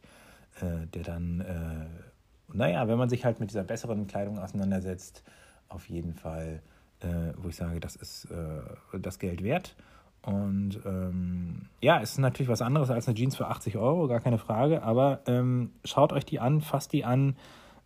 äh, 0.62 0.88
der 0.94 1.04
dann, 1.04 1.42
äh, 1.42 2.56
naja, 2.56 2.88
wenn 2.88 2.98
man 2.98 3.10
sich 3.10 3.26
halt 3.26 3.40
mit 3.40 3.50
dieser 3.50 3.64
besseren 3.64 4.08
Kleidung 4.08 4.38
auseinandersetzt, 4.38 5.24
auf 5.70 5.90
jeden 5.90 6.14
Fall, 6.14 6.62
äh, 7.00 7.34
wo 7.38 7.50
ich 7.50 7.56
sage, 7.56 7.80
das 7.80 7.96
ist 7.96 8.26
äh, 8.26 9.00
das 9.00 9.18
Geld 9.18 9.44
wert. 9.44 9.76
Und 10.22 10.80
ähm, 10.86 11.68
ja, 11.82 12.00
es 12.00 12.12
ist 12.12 12.18
natürlich 12.20 12.50
was 12.50 12.62
anderes 12.62 12.92
als 12.92 13.08
eine 13.08 13.16
Jeans 13.16 13.36
für 13.36 13.48
80 13.48 13.78
Euro, 13.78 14.08
gar 14.08 14.20
keine 14.20 14.38
Frage, 14.38 14.84
aber 14.84 15.22
ähm, 15.26 15.72
schaut 15.84 16.14
euch 16.14 16.26
die 16.26 16.40
an, 16.40 16.62
fasst 16.62 16.94
die 16.94 17.06
an 17.06 17.36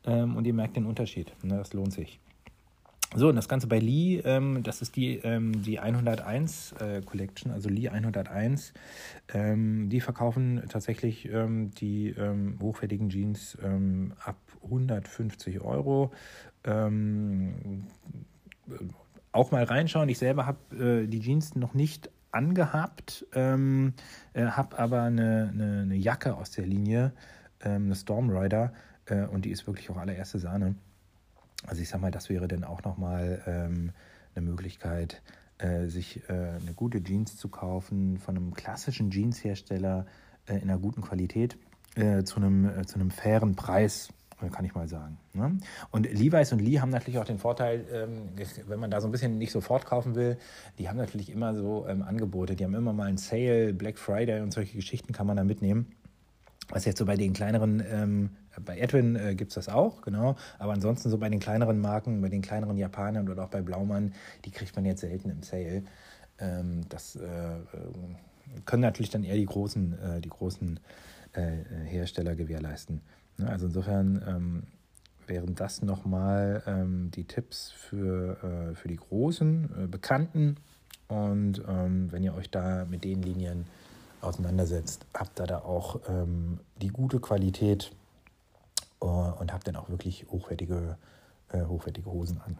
ähm, 0.06 0.36
und 0.36 0.46
ihr 0.46 0.54
merkt 0.54 0.76
den 0.76 0.86
Unterschied. 0.86 1.34
Ne, 1.44 1.58
das 1.58 1.72
lohnt 1.72 1.94
sich. 1.94 2.20
So, 3.14 3.30
und 3.30 3.36
das 3.36 3.48
Ganze 3.48 3.68
bei 3.68 3.80
Lee, 3.80 4.20
ähm, 4.26 4.64
das 4.64 4.82
ist 4.82 4.96
die, 4.96 5.18
ähm, 5.18 5.62
die 5.64 5.80
101 5.80 6.74
äh, 6.80 7.02
Collection, 7.02 7.52
also 7.52 7.70
Lee 7.70 7.88
101. 7.88 8.74
Ähm, 9.34 9.90
die 9.90 10.02
verkaufen 10.02 10.64
tatsächlich 10.70 11.30
ähm, 11.32 11.72
die 11.72 12.10
ähm, 12.10 12.58
hochwertigen 12.62 13.10
Jeans 13.10 13.58
ähm, 13.64 14.14
ab 14.20 14.38
150 14.64 15.62
Euro. 15.62 16.12
auch 19.32 19.52
mal 19.52 19.64
reinschauen. 19.64 20.10
Ich 20.10 20.18
selber 20.18 20.46
habe 20.48 21.04
äh, 21.04 21.08
die 21.08 21.22
Jeans 21.22 21.56
noch 21.56 21.74
nicht 21.74 22.10
angehabt, 22.32 23.26
äh, 23.34 23.56
habe 24.36 24.80
aber 24.80 25.04
eine, 25.04 25.52
eine, 25.54 25.82
eine, 25.84 25.96
Jacke 25.96 26.36
aus 26.36 26.52
der 26.52 26.66
Linie, 26.66 27.14
eine 27.60 27.96
Stormrider, 27.96 28.74
äh, 29.06 29.26
und 29.26 29.46
die 29.46 29.52
ist 29.52 29.68
wirklich 29.68 29.90
auch 29.90 29.98
allererste 29.98 30.40
Sahne. 30.40 30.76
Also 31.68 31.82
ich 31.82 31.90
sag 31.90 32.02
mal, 32.02 32.12
das 32.12 32.30
wäre 32.30 32.48
dann 32.48 32.64
auch 32.64 32.84
nochmal 32.84 33.42
ähm, 33.48 33.92
eine 34.36 34.46
Möglichkeit, 34.46 35.22
äh, 35.58 35.88
sich 35.88 36.22
äh, 36.30 36.34
eine 36.34 36.74
gute 36.76 37.04
Jeans 37.04 37.38
zu 37.38 37.50
kaufen 37.50 38.18
von 38.18 38.36
einem 38.36 38.54
klassischen 38.54 39.12
Jeanshersteller 39.12 40.06
äh, 40.48 40.56
in 40.56 40.64
einer 40.64 40.78
guten 40.78 41.02
Qualität 41.02 41.58
äh, 41.96 42.24
zu, 42.24 42.38
einem, 42.38 42.66
äh, 42.66 42.86
zu 42.86 42.96
einem 42.96 43.10
fairen 43.10 43.56
Preis, 43.56 44.10
äh, 44.42 44.50
kann 44.50 44.66
ich 44.66 44.76
mal 44.76 44.88
sagen. 44.88 45.18
Ne? 45.34 45.58
Und 45.92 46.12
Levi's 46.12 46.52
und 46.52 46.60
Lee 46.60 46.80
haben 46.80 46.90
natürlich 46.90 47.20
auch 47.20 47.26
den 47.26 47.40
Vorteil, 47.40 47.86
ähm, 47.92 48.30
wenn 48.68 48.80
man 48.80 48.92
da 48.92 49.00
so 49.00 49.08
ein 49.08 49.12
bisschen 49.12 49.38
nicht 49.38 49.52
sofort 49.52 49.86
kaufen 49.86 50.16
will, 50.16 50.38
die 50.78 50.90
haben 50.90 50.98
natürlich 50.98 51.30
immer 51.30 51.56
so 51.56 51.88
ähm, 51.88 52.02
Angebote, 52.02 52.56
die 52.56 52.66
haben 52.66 52.76
immer 52.76 52.94
mal 52.94 53.08
einen 53.08 53.18
Sale, 53.18 53.74
Black 53.74 53.98
Friday 53.98 54.42
und 54.42 54.52
solche 54.52 54.76
Geschichten 54.76 55.14
kann 55.14 55.26
man 55.28 55.38
da 55.38 55.44
mitnehmen. 55.44 55.88
Was 56.70 56.84
jetzt 56.86 56.98
so 56.98 57.06
bei 57.06 57.16
den 57.16 57.34
kleineren, 57.34 57.84
ähm, 57.88 58.30
bei 58.64 58.78
Edwin 58.78 59.16
äh, 59.16 59.36
gibt 59.36 59.52
es 59.52 59.56
das 59.56 59.70
auch, 59.70 60.02
genau. 60.02 60.36
Aber 60.60 60.74
ansonsten 60.74 61.10
so 61.10 61.18
bei 61.18 61.30
den 61.30 61.40
kleineren 61.40 61.80
Marken, 61.80 62.22
bei 62.22 62.30
den 62.30 62.42
kleineren 62.42 62.78
Japanern 62.78 63.30
oder 63.30 63.44
auch 63.44 63.50
bei 63.50 63.62
Blaumann, 63.62 64.14
die 64.46 64.52
kriegt 64.52 64.76
man 64.76 64.86
jetzt 64.86 65.02
selten 65.02 65.30
im 65.30 65.44
Sale. 65.44 65.84
Ähm, 66.40 66.82
das 66.90 67.16
äh, 67.16 67.26
äh 67.26 67.62
können 68.66 68.84
natürlich 68.84 69.10
dann 69.10 69.24
eher 69.24 69.36
die 69.36 69.46
großen, 69.46 70.00
äh, 70.00 70.22
die 70.22 70.30
großen 70.30 70.80
äh, 71.34 71.58
Hersteller 71.86 72.36
gewährleisten. 72.36 73.02
Ne? 73.38 73.50
Also 73.50 73.66
insofern 73.66 74.24
ähm, 74.28 74.64
wären 75.26 75.56
das 75.56 75.82
nochmal 75.82 76.62
ähm, 76.68 77.10
die 77.12 77.24
Tipps 77.24 77.72
für, 77.72 78.38
äh, 78.44 78.76
für 78.76 78.88
die 78.88 78.98
großen, 78.98 79.90
bekannten. 79.90 80.58
Und 81.08 81.64
ähm, 81.68 82.12
wenn 82.12 82.24
ihr 82.24 82.36
euch 82.36 82.52
da 82.52 82.86
mit 82.86 83.04
den 83.04 83.24
Linien 83.24 83.66
auseinandersetzt, 84.22 85.06
habt 85.14 85.40
ihr 85.40 85.48
da 85.48 85.60
auch 85.60 86.00
ähm, 86.08 86.60
die 86.82 86.90
gute 86.90 87.20
Qualität 87.20 87.92
äh, 87.92 88.05
und 89.10 89.54
habt 89.54 89.68
dann 89.68 89.76
auch 89.76 89.90
wirklich 89.90 90.26
hochwertige, 90.30 90.98
äh, 91.50 91.64
hochwertige 91.66 92.12
Hosen 92.12 92.42
an. 92.42 92.60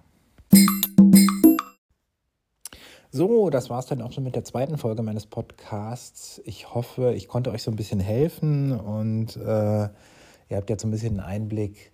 So, 3.12 3.50
das 3.50 3.70
war 3.70 3.80
es 3.80 3.86
dann 3.86 4.02
auch 4.02 4.12
schon 4.12 4.26
mit 4.26 4.36
der 4.36 4.44
zweiten 4.44 4.78
Folge 4.78 5.02
meines 5.02 5.26
Podcasts. 5.26 6.42
Ich 6.44 6.74
hoffe, 6.74 7.14
ich 7.14 7.30
konnte 7.30 7.52
euch 7.52 7.64
so 7.64 7.72
ein 7.72 7.78
bisschen 7.78 8.02
helfen 8.02 8.78
und 8.78 9.38
äh, 9.38 9.84
ihr 10.50 10.58
habt 10.58 10.70
jetzt 10.70 10.82
so 10.82 10.88
ein 10.90 10.92
bisschen 10.92 11.22
einen 11.22 11.44
Einblick 11.44 11.94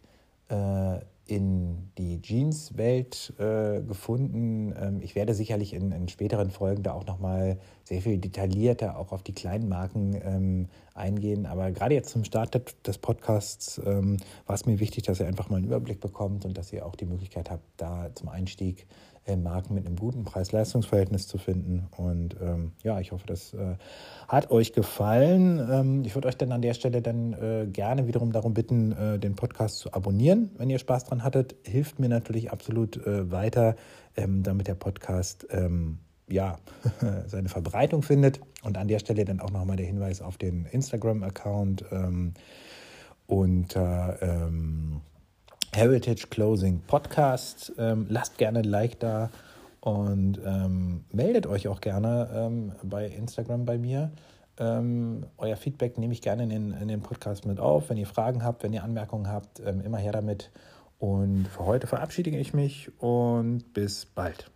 äh, 0.50 1.00
in 1.32 1.94
die 1.98 2.22
Jeans-Welt 2.22 3.34
äh, 3.39 3.82
gefunden. 3.82 4.76
Ähm, 4.78 5.00
ich 5.02 5.15
werde 5.15 5.34
sicherlich 5.34 5.74
in, 5.74 5.94
in, 5.94 6.10
späteren 6.10 6.52
Folgen 6.52 6.84
da 6.84 6.91
auch 6.91 7.06
nochmal 7.06 7.58
sehr 7.86 8.02
viel 8.02 8.17
detaillierter 8.17 8.98
auch 8.98 9.13
auf 9.13 9.24
die 9.24 9.32
kleinen 9.32 9.70
Marken 9.70 10.20
ähm, 10.26 10.67
eingehen. 10.94 11.46
Aber 11.46 11.72
gerade 11.72 11.96
jetzt 11.96 12.10
zum 12.10 12.26
Start 12.26 12.62
des 12.86 12.98
Podcasts 12.98 13.80
ähm, 13.86 14.17
war 14.46 14.56
es 14.56 14.65
mir 14.65 14.82
wichtig, 14.82 15.04
dass 15.04 15.22
ihr 15.22 15.28
einfach 15.28 15.50
mal 15.50 15.56
einen 15.56 15.67
Überblick 15.67 16.02
bekommt 16.02 16.44
und 16.44 16.58
dass 16.58 16.74
ihr 16.74 16.86
auch 16.86 16.96
die 16.96 17.06
Möglichkeit 17.06 17.50
habt, 17.50 17.63
da 17.78 18.10
zum 18.13 18.28
Einstieg 18.28 18.82
äh, 18.82 18.86
Marken 19.44 19.76
mit 19.76 19.86
einem 19.86 19.96
guten 19.96 20.24
Preis-Leistungs-Verhältnis 20.24 21.28
zu 21.28 21.38
finden. 21.38 21.88
Und 21.96 22.36
ähm, 22.42 22.74
ja, 22.84 23.00
ich 23.00 23.12
hoffe, 23.12 23.26
das 23.28 23.54
äh, 23.54 23.76
hat 24.28 24.52
euch 24.52 24.74
gefallen. 24.74 25.60
Ähm, 25.72 26.04
ich 26.06 26.16
würde 26.16 26.28
euch 26.28 26.38
dann 26.38 26.52
an 26.52 26.62
der 26.62 26.74
Stelle 26.74 27.02
dann 27.02 27.34
äh, 27.34 27.68
gerne 27.68 28.08
wiederum 28.08 28.32
darum 28.32 28.54
bitten, 28.54 28.92
äh, 28.92 29.20
den 29.20 29.36
Podcast 29.36 29.80
zu 29.80 29.94
abonnieren, 29.94 30.52
wenn 30.58 30.70
ihr 30.70 30.80
Spaß 30.80 31.06
dran 31.06 31.24
hattet. 31.24 31.56
Hilft 31.64 32.00
mir 32.00 32.10
natürlich 32.10 32.52
absolut 32.52 32.98
äh, 33.06 33.32
weiter, 33.32 33.76
ähm, 34.18 34.44
damit 34.44 34.68
der 34.68 34.76
Podcast 34.76 35.48
ähm, 35.52 36.00
ja, 36.28 36.58
seine 37.28 37.50
Verbreitung 37.50 38.02
findet. 38.02 38.42
Und 38.64 38.78
an 38.78 38.88
der 38.88 39.00
Stelle 39.00 39.26
dann 39.26 39.40
auch 39.40 39.52
nochmal 39.52 39.78
der 39.78 39.86
Hinweis 39.86 40.22
auf 40.22 40.38
den 40.38 40.66
Instagram-Account 40.66 41.86
ähm, 41.92 42.34
unter 43.28 44.18
ähm, 44.22 45.02
Heritage 45.74 46.28
Closing 46.30 46.82
Podcast. 46.86 47.74
Ähm, 47.78 48.08
lasst 48.10 48.38
gerne 48.38 48.60
ein 48.60 48.66
Like 48.66 49.00
da 49.00 49.30
und 49.80 50.40
ähm, 50.46 51.06
meldet 51.12 51.48
euch 51.48 51.68
auch 51.68 51.82
gerne 51.82 52.30
ähm, 52.34 52.74
bei 52.84 53.08
Instagram 53.08 53.66
bei 53.66 53.78
mir. 53.78 54.12
Ähm, 54.60 55.26
euer 55.38 55.56
Feedback 55.56 55.98
nehme 55.98 56.14
ich 56.14 56.22
gerne 56.22 56.44
in 56.44 56.50
den, 56.50 56.72
in 56.74 56.88
den 56.88 57.02
Podcast 57.02 57.46
mit 57.46 57.60
auf. 57.60 57.90
Wenn 57.90 57.98
ihr 57.98 58.08
Fragen 58.08 58.44
habt, 58.44 58.64
wenn 58.64 58.74
ihr 58.74 58.84
Anmerkungen 58.84 59.28
habt, 59.28 59.60
ähm, 59.60 59.82
immer 59.82 59.98
her 59.98 60.12
damit. 60.12 60.52
Und 61.00 61.48
für 61.48 61.66
heute 61.66 61.88
verabschiede 61.88 62.30
ich 62.30 62.54
mich 62.54 62.92
und 63.02 63.74
bis 63.74 64.06
bald. 64.06 64.52